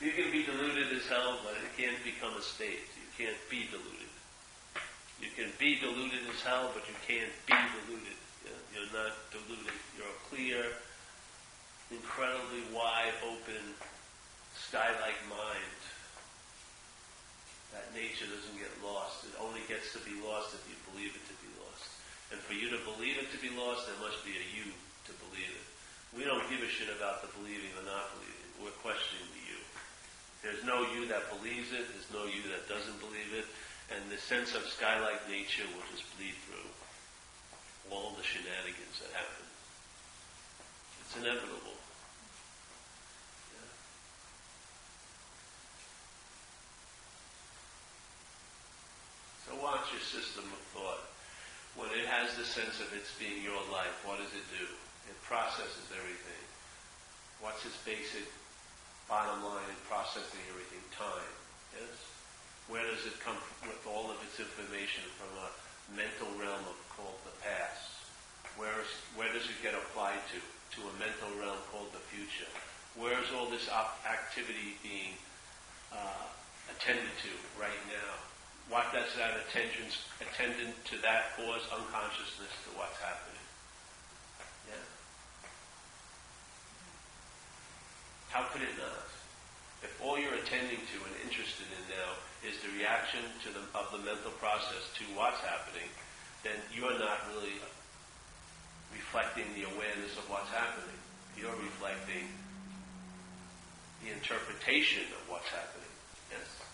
you 0.00 0.12
can 0.12 0.32
be 0.32 0.44
deluded 0.44 0.92
as 0.92 1.06
hell, 1.06 1.38
but 1.44 1.54
it 1.54 1.70
can't 1.76 2.02
become 2.04 2.36
a 2.36 2.42
state. 2.42 2.84
You 2.96 3.08
can't 3.16 3.36
be 3.50 3.68
deluded. 3.70 4.12
You 5.20 5.28
can 5.36 5.52
be 5.58 5.78
deluded 5.78 6.20
as 6.28 6.40
hell, 6.42 6.70
but 6.74 6.84
you 6.88 6.96
can't 7.06 7.32
be 7.46 7.54
deluded. 7.54 8.18
You're 8.74 8.92
not 8.92 9.12
deluded. 9.30 9.78
You're 9.96 10.08
a 10.08 10.20
clear, 10.28 10.64
incredibly 11.90 12.64
wide 12.74 13.16
open, 13.24 13.62
sky-like 14.54 15.20
mind. 15.28 15.80
That 17.78 17.94
nature 17.94 18.26
doesn't 18.26 18.58
get 18.58 18.74
lost. 18.82 19.22
It 19.22 19.38
only 19.38 19.62
gets 19.70 19.94
to 19.94 20.02
be 20.02 20.18
lost 20.26 20.50
if 20.50 20.66
you 20.66 20.74
believe 20.90 21.14
it 21.14 21.22
to 21.30 21.36
be 21.38 21.46
lost. 21.62 21.86
And 22.34 22.42
for 22.42 22.58
you 22.58 22.66
to 22.74 22.80
believe 22.82 23.22
it 23.22 23.30
to 23.30 23.38
be 23.38 23.54
lost, 23.54 23.86
there 23.86 24.02
must 24.02 24.18
be 24.26 24.34
a 24.34 24.46
you 24.50 24.74
to 25.06 25.12
believe 25.22 25.46
it. 25.46 25.66
We 26.10 26.26
don't 26.26 26.42
give 26.50 26.58
a 26.58 26.66
shit 26.66 26.90
about 26.90 27.22
the 27.22 27.30
believing 27.38 27.70
or 27.78 27.86
not 27.86 28.10
believing. 28.18 28.50
We're 28.58 28.74
questioning 28.82 29.30
the 29.30 29.44
you. 29.46 29.60
There's 30.42 30.66
no 30.66 30.90
you 30.90 31.06
that 31.06 31.30
believes 31.38 31.70
it. 31.70 31.86
There's 31.86 32.10
no 32.10 32.26
you 32.26 32.42
that 32.50 32.66
doesn't 32.66 32.98
believe 32.98 33.30
it. 33.38 33.46
And 33.94 34.02
the 34.10 34.18
sense 34.18 34.58
of 34.58 34.66
sky-like 34.66 35.30
nature 35.30 35.70
will 35.70 35.86
just 35.94 36.02
bleed 36.18 36.34
through 36.50 36.66
all 37.94 38.18
the 38.18 38.26
shenanigans 38.26 38.98
that 39.06 39.14
happen. 39.14 39.46
It's 41.06 41.14
inevitable. 41.14 41.78
So 49.47 49.47
watch 49.62 49.90
your 49.90 50.02
system 50.02 50.46
of 50.50 50.62
thought. 50.74 51.02
When 51.74 51.90
it 51.94 52.06
has 52.06 52.34
the 52.34 52.46
sense 52.46 52.78
of 52.82 52.90
it's 52.94 53.14
being 53.18 53.42
your 53.42 53.58
life, 53.70 53.94
what 54.02 54.18
does 54.18 54.30
it 54.34 54.46
do? 54.54 54.66
It 55.10 55.18
processes 55.26 55.86
everything. 55.94 56.44
What's 57.38 57.62
its 57.62 57.78
basic 57.86 58.26
bottom 59.06 59.42
line 59.46 59.66
in 59.70 59.78
processing 59.86 60.42
everything? 60.50 60.82
Time. 60.94 61.32
Yes? 61.74 61.94
Where 62.66 62.82
does 62.82 63.06
it 63.06 63.14
come 63.22 63.38
with 63.62 63.78
all 63.86 64.10
of 64.10 64.18
its 64.26 64.42
information 64.42 65.06
from 65.14 65.30
a 65.38 65.48
mental 65.94 66.28
realm 66.34 66.66
of, 66.66 66.78
called 66.98 67.18
the 67.22 67.34
past? 67.40 68.02
Where, 68.58 68.74
is, 68.82 68.90
where 69.14 69.30
does 69.30 69.46
it 69.46 69.58
get 69.62 69.78
applied 69.78 70.18
to? 70.34 70.38
To 70.38 70.80
a 70.82 70.94
mental 70.98 71.30
realm 71.38 71.62
called 71.70 71.94
the 71.94 72.02
future. 72.10 72.50
Where 72.98 73.16
is 73.22 73.30
all 73.30 73.46
this 73.46 73.70
op- 73.70 74.02
activity 74.02 74.76
being 74.82 75.14
uh, 75.94 76.26
attended 76.74 77.14
to 77.22 77.30
right 77.54 77.82
now? 77.86 78.12
What 78.68 78.92
does 78.92 79.08
that 79.16 79.32
attention 79.48 79.88
attendant 80.20 80.76
to 80.92 81.00
that 81.00 81.32
cause 81.40 81.64
unconsciousness 81.72 82.52
to 82.68 82.70
what's 82.76 83.00
happening? 83.00 83.44
Yeah. 84.68 84.84
How 88.28 88.44
could 88.52 88.60
it 88.60 88.76
not? 88.76 89.08
If 89.80 89.96
all 90.04 90.20
you're 90.20 90.36
attending 90.36 90.84
to 90.84 90.96
and 91.00 91.14
interested 91.24 91.64
in 91.64 91.82
now 91.88 92.12
is 92.44 92.60
the 92.60 92.68
reaction 92.76 93.24
to 93.46 93.48
the, 93.56 93.62
of 93.72 93.88
the 93.88 94.04
mental 94.04 94.36
process 94.36 94.84
to 95.00 95.04
what's 95.16 95.40
happening, 95.40 95.88
then 96.44 96.60
you 96.68 96.84
are 96.84 96.98
not 96.98 97.24
really 97.32 97.56
reflecting 98.92 99.48
the 99.56 99.64
awareness 99.64 100.12
of 100.20 100.28
what's 100.28 100.50
happening. 100.50 100.98
You're 101.40 101.56
reflecting 101.56 102.28
the 104.04 104.12
interpretation 104.12 105.08
of 105.16 105.24
what's 105.30 105.48
happening. 105.48 105.92
Yes? 106.30 106.67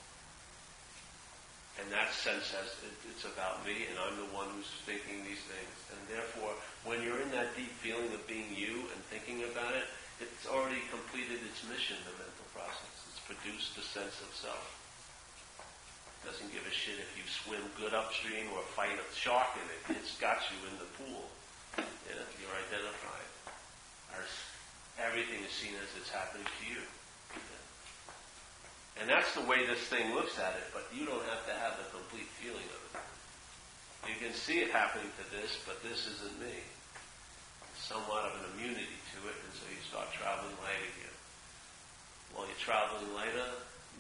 And 1.81 1.91
that 1.91 2.15
sense 2.15 2.55
it, 2.55 2.95
it's 3.11 3.27
about 3.27 3.67
me 3.67 3.91
and 3.91 3.99
I'm 3.99 4.15
the 4.15 4.31
one 4.31 4.47
who's 4.55 4.71
thinking 4.87 5.27
these 5.27 5.43
things. 5.43 5.75
And 5.91 6.01
therefore, 6.07 6.55
when 6.87 7.03
you're 7.03 7.19
in 7.19 7.31
that 7.35 7.55
deep 7.59 7.75
feeling 7.83 8.11
of 8.15 8.23
being 8.31 8.55
you 8.55 8.87
and 8.95 9.01
thinking 9.11 9.43
about 9.51 9.75
it, 9.75 9.91
it's 10.23 10.47
already 10.47 10.79
completed 10.95 11.43
its 11.43 11.67
mission, 11.67 11.99
the 12.07 12.15
mental 12.15 12.47
process. 12.55 12.95
It's 13.11 13.23
produced 13.27 13.75
the 13.75 13.83
sense 13.83 14.23
of 14.23 14.31
self. 14.31 14.65
Doesn't 16.23 16.55
give 16.55 16.65
a 16.65 16.73
shit 16.73 16.97
if 17.03 17.11
you 17.19 17.27
swim 17.27 17.61
good 17.77 17.93
upstream 17.93 18.49
or 18.55 18.63
fight 18.79 18.97
a 18.97 19.07
shark 19.13 19.51
in 19.59 19.67
it. 19.67 19.99
It's 20.01 20.17
got 20.17 20.41
you 20.49 20.59
in 20.71 20.79
the 20.79 20.89
pool. 20.97 21.27
Know, 21.77 22.31
you're 22.39 22.57
identified. 22.71 23.15
Everything 24.99 25.43
is 25.43 25.51
seen 25.51 25.75
as 25.75 25.91
it's 26.01 26.11
happening 26.11 26.47
to 26.47 26.65
you. 26.71 26.83
And 29.01 29.11
that's 29.11 29.35
the 29.35 29.43
way 29.43 29.67
this 29.67 29.83
thing 29.91 30.15
looks 30.15 30.39
at 30.39 30.55
it, 30.55 30.71
but 30.71 30.87
you 30.95 31.05
don't 31.05 31.25
have 31.27 31.43
to 31.51 31.55
have 31.59 31.75
the 31.77 31.87
complete 31.91 32.31
feeling 32.39 32.65
of 32.71 32.81
it. 32.95 33.03
You 34.07 34.17
can 34.21 34.37
see 34.37 34.61
it 34.63 34.71
happening 34.71 35.11
to 35.19 35.25
this, 35.35 35.59
but 35.67 35.83
this 35.83 36.07
isn't 36.07 36.39
me. 36.39 36.63
Somewhat 37.75 38.31
of 38.31 38.39
an 38.39 38.55
immunity 38.55 39.01
to 39.13 39.19
it, 39.29 39.35
and 39.35 39.53
so 39.53 39.67
you 39.67 39.83
start 39.83 40.13
traveling 40.15 40.55
light 40.63 40.85
again. 40.95 41.17
While 42.33 42.47
you're 42.47 42.63
traveling 42.63 43.11
lighter, 43.13 43.51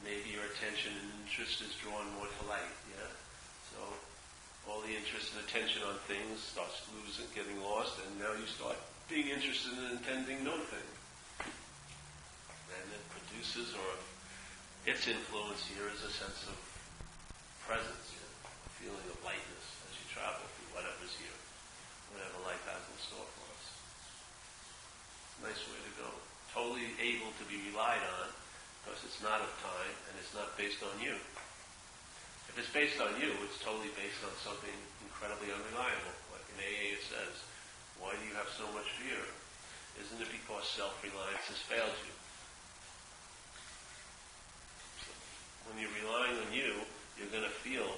maybe 0.07 0.30
your 0.30 0.46
attention 0.54 0.94
and 0.94 1.11
interest 1.26 1.61
is 1.64 1.74
drawn 1.83 2.07
more 2.14 2.30
to 2.30 2.42
light, 2.46 2.74
yeah? 2.94 3.11
So 3.74 3.80
all 4.70 4.80
the 4.80 4.94
interest 4.94 5.35
and 5.35 5.42
attention 5.44 5.83
on 5.85 5.98
things 6.07 6.40
starts 6.40 6.87
losing, 6.96 7.28
getting 7.35 7.59
lost, 7.61 7.98
and 7.98 8.14
now 8.16 8.33
you 8.37 8.46
start 8.46 8.78
being 9.09 9.28
interested 9.28 9.74
in 9.74 10.00
intending 10.00 10.44
no 10.44 10.57
thing. 10.70 10.90
And 11.44 12.87
it 12.94 13.04
produces, 13.12 13.74
or 13.76 13.90
its 14.84 15.08
influence 15.08 15.64
here 15.72 15.88
is 15.88 16.00
a 16.04 16.12
sense 16.12 16.44
of 16.48 16.56
presence, 17.64 18.08
a 18.44 18.70
feeling 18.76 19.08
of 19.08 19.18
lightness 19.24 19.66
as 19.88 19.94
you 19.96 20.06
travel 20.12 20.44
through 20.44 20.70
whatever's 20.76 21.16
here, 21.16 21.38
whatever 22.12 22.36
life 22.44 22.60
has 22.68 22.84
in 22.84 22.98
store 23.00 23.28
for 23.34 23.44
us. 23.48 23.64
Nice 25.40 25.62
way 25.72 25.80
to 25.80 25.92
go. 25.96 26.10
Totally 26.52 26.92
able 27.00 27.32
to 27.40 27.44
be 27.48 27.58
relied 27.72 28.04
on 28.22 28.28
because 28.84 29.00
it's 29.08 29.24
not 29.24 29.40
of 29.40 29.50
time 29.64 29.94
and 30.12 30.14
it's 30.20 30.36
not 30.36 30.52
based 30.60 30.84
on 30.84 30.92
you. 31.00 31.16
If 32.52 32.60
it's 32.60 32.70
based 32.70 33.00
on 33.00 33.16
you, 33.18 33.32
it's 33.42 33.58
totally 33.64 33.90
based 33.96 34.22
on 34.22 34.30
something 34.44 34.76
incredibly 35.02 35.50
unreliable. 35.50 36.14
Like 36.30 36.46
in 36.54 36.60
AA 36.60 36.94
it 36.94 37.02
says, 37.02 37.34
why 37.98 38.12
do 38.14 38.22
you 38.28 38.36
have 38.36 38.46
so 38.52 38.68
much 38.76 38.86
fear? 39.00 39.18
Isn't 39.98 40.20
it 40.20 40.30
because 40.30 40.68
self-reliance 40.76 41.48
has 41.48 41.58
failed 41.64 41.96
you? 42.04 42.14
So 45.02 45.10
when 45.68 45.81
you're 45.81 45.92
relying 45.96 46.37
on 46.38 46.50
you, 46.53 46.85
you're 47.16 47.31
going 47.33 47.46
to 47.46 47.57
feel 47.62 47.88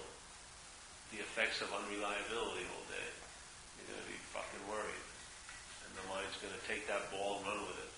the 1.15 1.23
effects 1.23 1.63
of 1.63 1.71
unreliability 1.73 2.67
all 2.71 2.85
day. 2.91 3.11
You're 3.79 3.91
going 3.91 4.03
to 4.05 4.11
be 4.11 4.21
fucking 4.35 4.65
worried. 4.69 5.07
And 5.87 5.93
the 5.97 6.05
mind's 6.11 6.37
going 6.43 6.55
to 6.55 6.65
take 6.67 6.85
that 6.91 7.09
ball 7.15 7.41
and 7.41 7.49
run 7.49 7.61
with 7.67 7.79
it. 7.81 7.93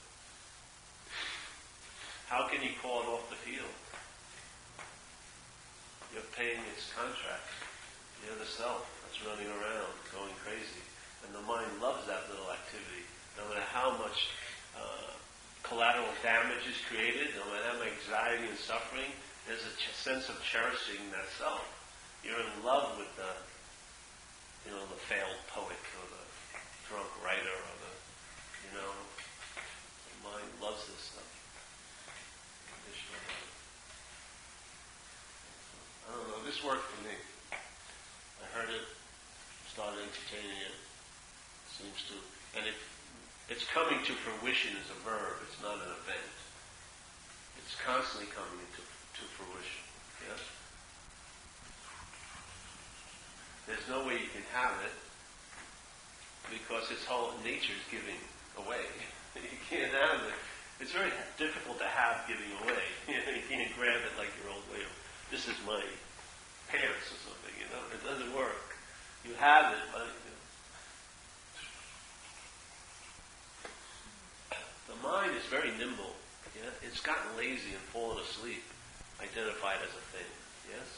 How 2.28 2.44
can 2.46 2.60
you 2.60 2.76
call 2.84 3.02
it 3.02 3.08
off 3.08 3.24
the 3.32 3.40
field? 3.40 3.72
You're 6.12 6.28
paying 6.36 6.60
its 6.76 6.92
contract. 6.92 7.48
You're 8.24 8.36
the 8.36 8.48
self 8.48 8.84
that's 9.04 9.20
running 9.24 9.48
around, 9.48 9.92
going 10.12 10.36
crazy. 10.44 10.84
And 11.24 11.32
the 11.32 11.44
mind 11.48 11.68
loves 11.80 12.04
that 12.04 12.28
little 12.28 12.48
activity. 12.52 13.08
No 13.40 13.48
matter 13.48 13.64
how 13.72 13.96
much 13.96 14.28
uh, 14.76 15.12
collateral 15.64 16.08
damage 16.20 16.64
is 16.68 16.76
created, 16.88 17.32
no 17.36 17.44
matter 17.48 17.64
how 17.72 17.78
much 17.80 17.96
anxiety 18.04 18.48
and 18.48 18.60
suffering, 18.60 19.08
there's 19.48 19.64
a 19.64 19.72
ch- 19.80 19.96
sense 19.96 20.28
of 20.28 20.36
cherishing 20.44 21.00
that 21.08 21.24
self. 21.40 21.64
You're 22.20 22.36
in 22.36 22.52
love 22.60 23.00
with 23.00 23.08
the, 23.16 23.32
you 24.68 24.76
know, 24.76 24.84
the 24.92 25.00
failed 25.08 25.40
poet 25.48 25.80
or 25.96 26.04
the 26.12 26.24
drunk 26.84 27.08
writer 27.24 27.56
or 27.56 27.74
the, 27.80 27.92
you 28.68 28.72
know, 28.76 28.92
the 28.92 30.16
mind 30.28 30.52
loves 30.60 30.84
this 30.84 31.00
stuff. 31.00 31.24
I 36.08 36.16
don't 36.16 36.28
know. 36.28 36.40
This 36.44 36.60
worked 36.64 36.84
for 36.84 37.00
me. 37.04 37.16
I 37.52 38.46
heard 38.52 38.68
it, 38.68 38.84
started 39.68 40.00
entertaining 40.00 40.60
it. 40.60 40.76
Seems 41.72 42.00
to, 42.12 42.16
and 42.56 42.64
it, 42.68 42.76
it's 43.48 43.64
coming 43.68 44.00
to 44.08 44.12
fruition 44.12 44.76
as 44.76 44.88
a 44.92 44.98
verb. 45.04 45.40
It's 45.44 45.60
not 45.60 45.76
an 45.76 45.92
event. 46.04 46.32
It's 47.60 47.76
constantly 47.84 48.28
coming 48.32 48.56
into 48.56 48.80
to 49.18 49.24
fruition. 49.34 49.82
Yes. 50.24 50.40
There's 53.66 53.86
no 53.90 54.06
way 54.06 54.14
you 54.22 54.30
can 54.32 54.46
have 54.54 54.78
it 54.86 54.94
because 56.48 56.90
its 56.90 57.04
whole 57.04 57.36
nature 57.44 57.74
is 57.76 57.86
giving 57.90 58.22
away. 58.56 58.86
you 59.36 59.60
can't 59.68 59.92
have 59.92 60.22
it. 60.24 60.38
It's 60.80 60.94
very 60.94 61.10
difficult 61.36 61.78
to 61.82 61.88
have 61.90 62.22
giving 62.30 62.48
away. 62.62 62.80
you 63.10 63.44
can't 63.50 63.74
grab 63.76 64.00
it 64.00 64.14
like 64.16 64.30
your 64.40 64.54
old 64.54 64.64
way 64.72 64.86
this 65.30 65.46
is 65.46 65.56
my 65.66 65.80
pants 66.72 67.12
or 67.12 67.20
something, 67.28 67.54
you 67.60 67.68
know. 67.68 67.84
It 67.92 68.00
doesn't 68.04 68.34
work. 68.34 68.76
You 69.24 69.34
have 69.36 69.72
it, 69.72 69.84
but 69.92 70.08
you 70.08 70.32
know. 70.32 70.40
the 74.88 74.96
mind 75.04 75.36
is 75.36 75.44
very 75.52 75.70
nimble. 75.76 76.16
Yeah? 76.56 76.70
It's 76.82 77.00
gotten 77.00 77.36
lazy 77.36 77.76
and 77.76 77.84
fallen 77.92 78.18
asleep, 78.18 78.64
identified 79.22 79.82
as 79.82 79.92
a 79.92 80.04
thing. 80.14 80.30
Yes? 80.70 80.88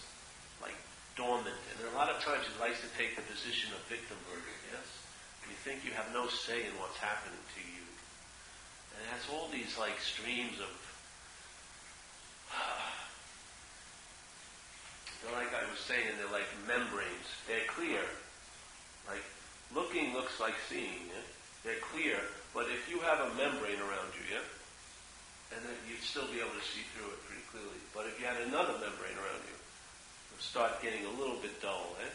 Like 0.61 0.77
dormant. 1.17 1.57
And 1.77 1.89
a 1.89 1.97
lot 1.97 2.09
of 2.09 2.21
times 2.23 2.45
it 2.47 2.57
likes 2.61 2.81
to 2.85 2.91
take 2.97 3.17
the 3.17 3.25
position 3.27 3.73
of 3.73 3.81
victimhood. 3.89 4.45
Yes? 4.73 4.87
You 5.49 5.57
think 5.67 5.85
you 5.85 5.91
have 5.93 6.13
no 6.15 6.29
say 6.29 6.63
in 6.63 6.73
what's 6.79 6.99
happening 6.99 7.41
to 7.41 7.63
you. 7.65 7.85
And 8.95 9.03
it 9.03 9.09
has 9.11 9.27
all 9.33 9.49
these 9.51 9.77
like 9.79 9.99
streams 10.01 10.61
of 10.61 10.71
They're 15.23 15.37
like 15.37 15.53
I 15.53 15.69
was 15.69 15.79
saying, 15.85 16.17
they're 16.17 16.33
like 16.33 16.49
membranes. 16.67 17.29
They're 17.47 17.69
clear. 17.69 18.03
Like 19.07 19.25
looking 19.75 20.15
looks 20.15 20.41
like 20.41 20.55
seeing. 20.69 21.11
Yeah? 21.11 21.27
They're 21.65 21.85
clear, 21.93 22.17
but 22.55 22.73
if 22.73 22.89
you 22.89 23.01
have 23.05 23.21
a 23.21 23.35
membrane 23.37 23.81
around 23.85 24.17
you, 24.17 24.25
yeah, 24.33 24.47
and 25.55 25.61
then 25.67 25.77
you'd 25.89 26.03
still 26.03 26.27
be 26.31 26.39
able 26.39 26.55
to 26.55 26.67
see 26.67 26.87
through 26.95 27.11
it 27.11 27.21
pretty 27.27 27.45
clearly. 27.51 27.81
But 27.95 28.07
if 28.07 28.19
you 28.19 28.27
had 28.27 28.39
another 28.47 28.79
membrane 28.79 29.19
around 29.19 29.43
you, 29.47 29.57
it 29.57 30.31
would 30.35 30.45
start 30.45 30.83
getting 30.83 31.07
a 31.07 31.15
little 31.19 31.39
bit 31.43 31.59
dull. 31.61 31.97
Eh? 32.03 32.13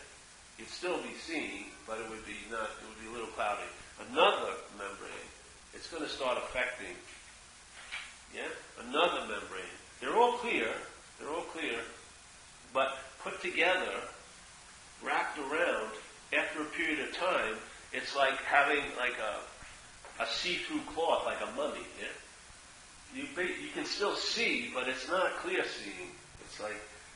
You'd 0.58 0.72
still 0.72 0.98
be 1.04 1.12
seeing, 1.20 1.72
but 1.84 2.00
it 2.00 2.08
would 2.08 2.24
be 2.24 2.40
not. 2.48 2.72
It 2.80 2.88
would 2.88 3.02
be 3.04 3.12
a 3.12 3.16
little 3.16 3.32
cloudy. 3.36 3.68
Another 4.12 4.56
membrane, 4.80 5.30
it's 5.74 5.88
going 5.92 6.04
to 6.04 6.10
start 6.10 6.38
affecting. 6.38 6.96
Yeah, 8.34 8.52
another 8.88 9.28
membrane. 9.28 9.76
They're 10.00 10.16
all 10.16 10.40
clear. 10.40 10.68
They're 11.20 11.32
all 11.32 11.48
clear, 11.56 11.80
but 12.74 12.98
put 13.24 13.42
together, 13.42 14.04
wrapped 15.02 15.40
around, 15.40 15.92
after 16.38 16.62
a 16.62 16.66
period 16.66 17.00
of 17.08 17.16
time, 17.16 17.56
it's 17.94 18.16
like 18.16 18.36
having 18.44 18.84
like 18.98 19.16
a, 19.16 20.24
a 20.24 20.28
see-through 20.28 20.82
cloth, 20.94 21.26
like 21.26 21.40
a 21.42 21.56
mummy. 21.56 21.86
Yeah? 22.00 22.08
You, 23.16 23.24
you 23.42 23.70
can 23.74 23.86
still 23.86 24.16
see, 24.16 24.72
but 24.74 24.88
it's 24.88 25.08
not 25.08 25.38
clear 25.38 25.64
seeing. 25.64 26.10
It's 26.44 26.60
like, 26.60 26.76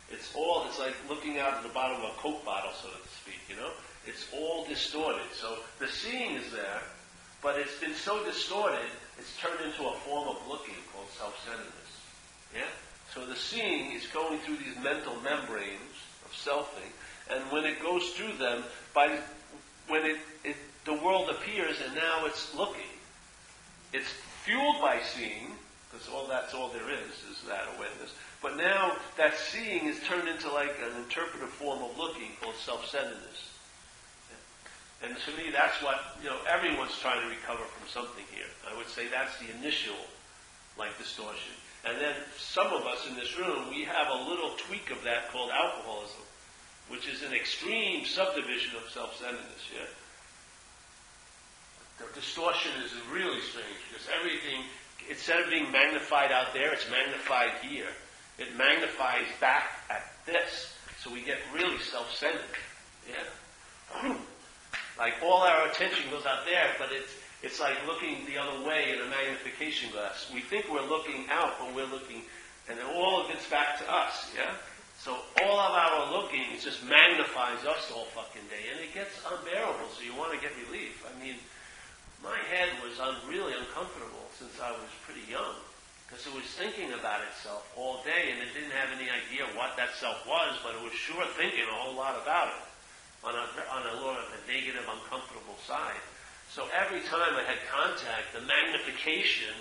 it's 0.10 0.34
all, 0.34 0.66
it's 0.68 0.80
like 0.80 0.96
looking 1.10 1.40
out 1.40 1.58
of 1.58 1.64
the 1.64 1.70
bottom 1.70 1.98
of 1.98 2.10
a 2.10 2.14
Coke 2.18 2.44
bottle, 2.46 2.72
so 2.82 2.88
to 2.88 3.10
speak, 3.22 3.40
you 3.50 3.56
know? 3.56 3.72
It's 4.08 4.26
all 4.34 4.66
distorted. 4.66 5.28
So 5.34 5.58
the 5.80 5.88
seeing 5.88 6.36
is 6.36 6.52
there, 6.52 6.82
but 7.44 7.60
it's 7.60 7.78
been 7.80 7.94
so 7.94 8.24
distorted, 8.24 8.90
it's 9.18 9.38
turned 9.38 9.60
into 9.60 9.88
a 9.88 9.94
form 10.08 10.30
of 10.30 10.38
looking 10.48 10.76
called 10.94 11.10
self-centeredness. 11.18 11.92
Yeah? 12.56 12.72
So 13.14 13.26
the 13.26 13.36
seeing 13.36 13.92
is 13.92 14.08
going 14.08 14.40
through 14.40 14.58
these 14.58 14.82
mental 14.82 15.16
membranes 15.22 16.00
of 16.26 16.32
selfing, 16.32 16.92
and 17.30 17.44
when 17.52 17.66
it 17.66 17.82
goes 17.82 18.10
through 18.12 18.38
them, 18.38 18.64
by 18.94 19.20
when 19.88 20.06
it, 20.06 20.18
it 20.44 20.56
the 20.86 20.94
world 20.94 21.30
appears 21.30 21.78
and 21.86 21.96
now 21.96 22.26
it's 22.26 22.56
looking, 22.56 22.82
it's 23.94 24.10
fueled 24.44 24.82
by 24.82 25.00
seeing, 25.16 25.52
because 25.90 26.08
all 26.08 26.28
that's 26.28 26.54
all 26.54 26.70
there 26.70 26.90
is, 26.90 27.16
is 27.32 27.42
that 27.48 27.66
awareness. 27.76 28.14
But 28.42 28.58
now 28.58 28.96
that 29.18 29.36
seeing 29.36 29.86
is 29.86 30.00
turned 30.08 30.28
into 30.28 30.52
like 30.52 30.76
an 30.80 30.96
interpretive 31.02 31.50
form 31.50 31.84
of 31.84 31.98
looking 31.98 32.32
called 32.42 32.56
self-centeredness. 32.56 33.50
And 35.02 35.16
to 35.16 35.32
me, 35.40 35.48
that's 35.52 35.82
what, 35.82 36.20
you 36.22 36.30
know, 36.30 36.38
everyone's 36.44 36.98
trying 37.00 37.24
to 37.24 37.30
recover 37.30 37.64
from 37.64 37.88
something 37.88 38.26
here. 38.36 38.52
I 38.68 38.76
would 38.76 38.88
say 38.88 39.08
that's 39.08 39.32
the 39.40 39.48
initial, 39.56 39.96
like, 40.78 40.98
distortion. 40.98 41.56
And 41.88 41.96
then 42.02 42.16
some 42.36 42.68
of 42.68 42.84
us 42.84 43.08
in 43.08 43.16
this 43.16 43.40
room, 43.40 43.72
we 43.72 43.88
have 43.88 44.12
a 44.12 44.30
little 44.30 44.52
tweak 44.68 44.92
of 44.92 45.02
that 45.08 45.32
called 45.32 45.52
alcoholism, 45.56 46.28
which 46.90 47.08
is 47.08 47.24
an 47.24 47.32
extreme 47.32 48.04
subdivision 48.04 48.76
of 48.76 48.92
self-centeredness, 48.92 49.72
yeah? 49.72 49.88
The 52.00 52.12
distortion 52.20 52.72
is 52.84 52.92
really 53.08 53.40
strange 53.40 53.80
because 53.88 54.08
everything, 54.12 54.68
instead 55.10 55.42
of 55.42 55.50
being 55.50 55.72
magnified 55.72 56.32
out 56.32 56.54
there, 56.54 56.74
it's 56.74 56.90
magnified 56.90 57.52
here. 57.62 57.88
It 58.38 58.56
magnifies 58.58 59.26
back 59.40 59.84
at 59.90 60.12
this. 60.26 60.74
So 61.02 61.12
we 61.12 61.22
get 61.22 61.38
really 61.54 61.78
self-centered. 61.80 62.42
Yeah? 63.08 64.16
Like 65.00 65.14
all 65.24 65.44
our 65.48 65.70
attention 65.70 66.12
goes 66.12 66.26
out 66.26 66.44
there, 66.46 66.76
but 66.78 66.90
it's 66.92 67.16
it's 67.42 67.58
like 67.58 67.76
looking 67.88 68.26
the 68.28 68.38
other 68.38 68.68
way 68.68 68.92
in 68.92 69.00
a 69.00 69.08
magnification 69.08 69.92
glass. 69.92 70.30
We 70.34 70.42
think 70.42 70.68
we're 70.70 70.86
looking 70.86 71.24
out, 71.32 71.56
but 71.58 71.74
we're 71.74 71.88
looking, 71.88 72.24
and 72.68 72.78
then 72.78 72.86
all 72.86 73.24
of 73.24 73.32
it's 73.32 73.50
back 73.50 73.80
to 73.80 73.90
us, 73.90 74.30
yeah? 74.36 74.52
So 75.00 75.16
all 75.42 75.58
of 75.58 75.72
our 75.72 76.12
looking 76.12 76.44
just 76.60 76.84
magnifies 76.84 77.64
us 77.64 77.90
all 77.96 78.12
fucking 78.12 78.44
day, 78.52 78.68
and 78.76 78.84
it 78.84 78.94
gets 78.94 79.16
unbearable, 79.24 79.88
so 79.96 80.04
you 80.04 80.14
want 80.20 80.34
to 80.34 80.40
get 80.44 80.52
relief. 80.68 81.08
I 81.08 81.16
mean, 81.24 81.36
my 82.24 82.38
head 82.52 82.70
was 82.84 83.00
un- 83.00 83.24
really 83.28 83.54
uncomfortable 83.54 84.28
since 84.38 84.60
I 84.60 84.72
was 84.72 84.92
pretty 85.06 85.24
young, 85.30 85.56
because 86.08 86.26
it 86.28 86.34
was 86.34 86.46
thinking 86.58 86.92
about 86.94 87.22
itself 87.32 87.64
all 87.78 88.04
day, 88.04 88.34
and 88.34 88.42
it 88.42 88.52
didn't 88.54 88.76
have 88.76 88.90
any 88.92 89.08
idea 89.08 89.46
what 89.56 89.78
that 89.78 89.96
self 89.96 90.26
was, 90.28 90.58
but 90.64 90.76
it 90.76 90.82
was 90.84 90.94
sure 90.94 91.24
thinking 91.38 91.64
a 91.64 91.78
whole 91.80 91.96
lot 91.96 92.20
about 92.22 92.50
it 92.50 92.64
on 93.24 93.36
a, 93.36 93.46
on 93.72 93.84
a 93.84 93.96
lot 94.02 94.18
of 94.18 94.28
a 94.32 94.40
negative, 94.48 94.84
uncomfortable 94.88 95.60
side. 95.68 96.00
So 96.50 96.66
every 96.74 97.02
time 97.06 97.38
I 97.38 97.44
had 97.46 97.62
contact, 97.70 98.34
the 98.34 98.42
magnification 98.42 99.54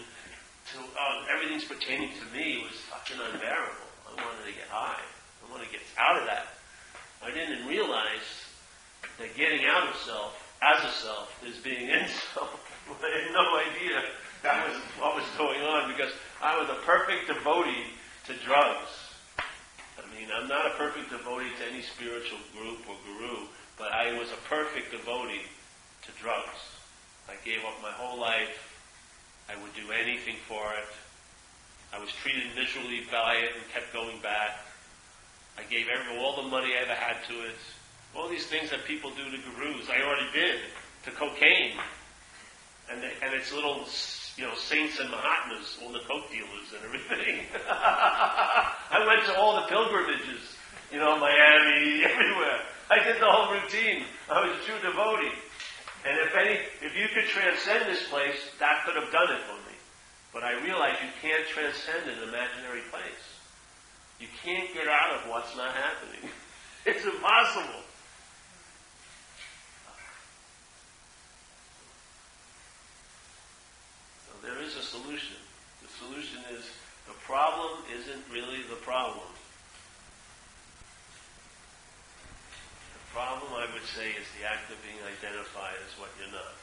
to 0.72 0.78
uh, 0.80 1.34
everything's 1.34 1.64
pertaining 1.64 2.10
to 2.16 2.24
me 2.36 2.64
was 2.64 2.76
fucking 2.88 3.16
unbearable. 3.16 3.88
I 4.08 4.16
wanted 4.24 4.44
to 4.48 4.56
get 4.56 4.68
high. 4.68 5.00
I 5.00 5.50
wanted 5.50 5.66
to 5.66 5.72
get 5.72 5.82
out 5.98 6.20
of 6.20 6.26
that. 6.26 6.48
I 7.22 7.30
didn't 7.30 7.66
realize 7.66 8.46
that 9.18 9.36
getting 9.36 9.66
out 9.66 9.88
of 9.88 9.96
self, 9.96 10.47
as 10.62 10.84
a 10.84 10.92
self, 10.92 11.32
is 11.46 11.56
being 11.58 11.88
in 11.88 12.06
self. 12.34 12.54
I 12.88 13.24
had 13.24 13.32
no 13.32 13.46
idea 13.58 14.02
that 14.42 14.68
was 14.68 14.76
what 14.98 15.14
was 15.14 15.24
going 15.36 15.60
on 15.62 15.90
because 15.90 16.12
I 16.42 16.58
was 16.58 16.68
a 16.70 16.80
perfect 16.86 17.28
devotee 17.28 17.92
to 18.26 18.34
drugs. 18.44 18.90
I 19.38 20.06
mean, 20.14 20.28
I'm 20.34 20.48
not 20.48 20.66
a 20.66 20.74
perfect 20.78 21.10
devotee 21.10 21.50
to 21.58 21.72
any 21.72 21.82
spiritual 21.82 22.38
group 22.56 22.78
or 22.88 22.96
guru, 23.04 23.46
but 23.78 23.92
I 23.92 24.18
was 24.18 24.30
a 24.30 24.40
perfect 24.48 24.92
devotee 24.92 25.42
to 26.06 26.10
drugs. 26.22 26.62
I 27.28 27.34
gave 27.44 27.58
up 27.60 27.82
my 27.82 27.92
whole 27.92 28.18
life. 28.18 28.56
I 29.50 29.60
would 29.60 29.74
do 29.74 29.92
anything 29.92 30.36
for 30.46 30.72
it. 30.74 30.88
I 31.92 31.98
was 31.98 32.10
treated 32.12 32.44
miserably 32.54 33.02
by 33.10 33.34
it 33.34 33.52
and 33.56 33.64
kept 33.72 33.92
going 33.92 34.20
back. 34.20 34.60
I 35.56 35.62
gave 35.70 35.86
every, 35.88 36.18
all 36.18 36.36
the 36.42 36.48
money 36.48 36.72
I 36.76 36.82
ever 36.82 36.94
had 36.94 37.16
to 37.28 37.34
it. 37.48 37.58
All 38.16 38.28
these 38.28 38.46
things 38.46 38.70
that 38.70 38.84
people 38.84 39.10
do 39.10 39.24
to 39.30 39.38
gurus, 39.56 39.88
I 39.90 40.02
already 40.02 40.28
did 40.32 40.60
to 41.04 41.10
cocaine. 41.12 41.78
And, 42.90 43.04
and 43.04 43.34
its 43.34 43.52
little, 43.52 43.84
you 44.36 44.44
know, 44.48 44.54
saints 44.54 44.98
and 44.98 45.10
Mahatmas, 45.10 45.78
all 45.82 45.92
the 45.92 46.00
coke 46.08 46.30
dealers 46.30 46.72
and 46.72 46.84
everything. 46.84 47.44
I 47.70 49.04
went 49.06 49.26
to 49.26 49.36
all 49.36 49.60
the 49.60 49.68
pilgrimages, 49.68 50.56
you 50.90 50.98
know, 50.98 51.18
Miami, 51.18 52.04
everywhere. 52.08 52.64
I 52.90 53.04
did 53.04 53.20
the 53.20 53.28
whole 53.28 53.52
routine. 53.52 54.04
I 54.30 54.40
was 54.40 54.56
a 54.56 54.64
true 54.64 54.80
devotee. 54.80 55.36
And 56.06 56.16
if 56.24 56.32
any, 56.34 56.56
if 56.80 56.96
you 56.96 57.08
could 57.12 57.28
transcend 57.28 57.84
this 57.90 58.08
place, 58.08 58.40
that 58.60 58.84
could 58.86 58.96
have 58.96 59.12
done 59.12 59.36
it 59.36 59.42
for 59.44 59.58
me. 59.68 59.76
But 60.32 60.44
I 60.44 60.56
realized 60.64 60.98
you 61.02 61.12
can't 61.20 61.46
transcend 61.48 62.08
an 62.08 62.28
imaginary 62.28 62.82
place. 62.88 63.24
You 64.20 64.28
can't 64.44 64.72
get 64.72 64.88
out 64.88 65.20
of 65.20 65.30
what's 65.30 65.54
not 65.56 65.74
happening. 65.74 66.30
It's 66.86 67.04
impossible. 67.04 67.82
There 74.48 74.64
is 74.64 74.80
a 74.80 74.80
solution. 74.80 75.36
The 75.84 75.92
solution 76.00 76.40
is 76.56 76.64
the 77.04 77.12
problem 77.28 77.84
isn't 77.92 78.24
really 78.32 78.64
the 78.72 78.80
problem. 78.80 79.28
The 82.96 83.04
problem, 83.12 83.52
I 83.52 83.68
would 83.76 83.84
say, 83.92 84.16
is 84.16 84.24
the 84.40 84.48
act 84.48 84.72
of 84.72 84.80
being 84.80 84.96
identified 85.04 85.76
as 85.84 85.92
what 86.00 86.08
you're 86.16 86.32
not. 86.32 86.56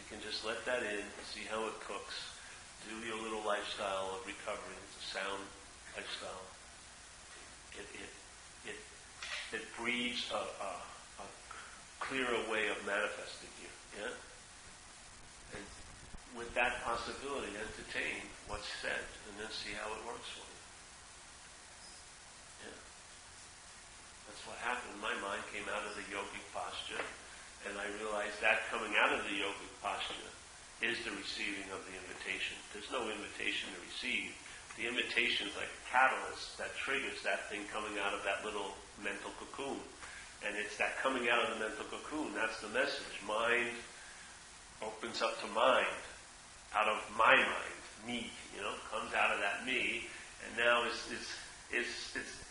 You 0.00 0.04
can 0.08 0.24
just 0.24 0.48
let 0.48 0.64
that 0.64 0.80
in, 0.80 1.04
see 1.28 1.44
how 1.44 1.68
it 1.68 1.76
cooks, 1.84 2.16
do 2.88 2.96
your 3.04 3.20
little 3.20 3.44
lifestyle 3.44 4.16
of 4.16 4.24
recovery. 4.24 4.80
It's 4.80 5.04
a 5.04 5.20
sound 5.20 5.44
lifestyle. 5.92 6.48
It, 7.76 7.84
it, 8.00 8.12
it, 8.72 8.80
it 9.60 9.64
breeds 9.76 10.24
a, 10.32 10.40
a, 10.40 10.72
a 11.20 11.26
clearer 12.00 12.40
way 12.48 12.72
of 12.72 12.80
manifesting 12.88 13.52
you. 13.60 13.68
Yeah? 14.00 14.16
With 16.34 16.50
that 16.58 16.82
possibility, 16.82 17.54
entertain 17.54 18.26
what's 18.50 18.66
said 18.82 19.06
and 19.30 19.38
then 19.38 19.50
see 19.54 19.70
how 19.78 19.86
it 19.94 20.02
works 20.02 20.26
for 20.34 20.42
you. 20.42 20.58
Yeah. 22.66 22.78
That's 24.26 24.42
what 24.42 24.58
happened. 24.58 24.98
My 24.98 25.14
mind 25.22 25.46
came 25.54 25.66
out 25.70 25.86
of 25.86 25.94
the 25.94 26.02
yogic 26.10 26.42
posture, 26.50 27.06
and 27.70 27.78
I 27.78 27.86
realized 28.02 28.42
that 28.42 28.66
coming 28.66 28.98
out 28.98 29.14
of 29.14 29.22
the 29.30 29.36
yogic 29.38 29.72
posture 29.78 30.26
is 30.82 30.98
the 31.06 31.14
receiving 31.14 31.70
of 31.70 31.86
the 31.86 31.94
invitation. 31.94 32.58
There's 32.74 32.90
no 32.90 33.06
invitation 33.06 33.70
to 33.70 33.80
receive. 33.86 34.34
The 34.74 34.90
invitation 34.90 35.46
is 35.46 35.54
like 35.54 35.70
a 35.70 35.82
catalyst 35.86 36.58
that 36.58 36.74
triggers 36.74 37.22
that 37.22 37.46
thing 37.46 37.62
coming 37.70 37.94
out 38.02 38.10
of 38.10 38.26
that 38.26 38.42
little 38.42 38.74
mental 38.98 39.30
cocoon. 39.38 39.78
And 40.42 40.58
it's 40.58 40.76
that 40.82 40.98
coming 40.98 41.30
out 41.30 41.46
of 41.46 41.54
the 41.54 41.60
mental 41.62 41.86
cocoon, 41.86 42.34
that's 42.34 42.58
the 42.58 42.74
message. 42.74 43.22
Mind 43.22 43.70
opens 44.82 45.22
up 45.22 45.40
to 45.40 45.48
mind, 45.54 45.86
out 46.76 46.88
of 46.88 46.98
my 47.16 47.36
mind, 47.36 47.80
me, 48.06 48.30
you 48.54 48.62
know, 48.62 48.72
comes 48.90 49.14
out 49.14 49.32
of 49.32 49.40
that 49.40 49.66
me, 49.66 50.04
and 50.44 50.56
now 50.58 50.84
it's, 50.84 51.10
it's, 51.10 51.30
it's, 51.70 52.16
it's 52.16 52.44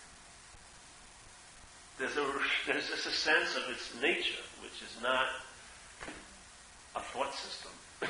there's, 1.99 2.17
a, 2.17 2.26
there's 2.67 2.89
just 2.89 3.05
a 3.05 3.11
sense 3.11 3.55
of 3.55 3.71
its 3.71 3.93
nature, 4.01 4.43
which 4.61 4.82
is 4.82 5.01
not 5.01 5.28
a 6.95 6.99
thought 6.99 7.34
system. 7.34 7.71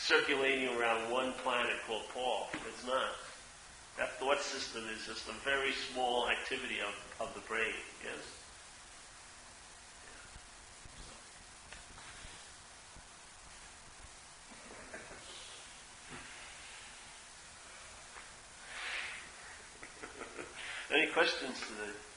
circulating 0.00 0.68
around 0.76 1.10
one 1.10 1.32
planet 1.44 1.76
called 1.86 2.02
Paul. 2.14 2.48
It's 2.66 2.86
not. 2.86 3.12
That 3.98 4.18
thought 4.18 4.40
system 4.40 4.84
is 4.96 5.06
just 5.06 5.28
a 5.28 5.32
very 5.44 5.72
small 5.92 6.28
activity 6.28 6.78
of, 6.80 6.94
of 7.26 7.34
the 7.34 7.40
brain, 7.40 7.74
yes? 8.02 8.39
Questions 21.12 21.58
today? 21.60 22.09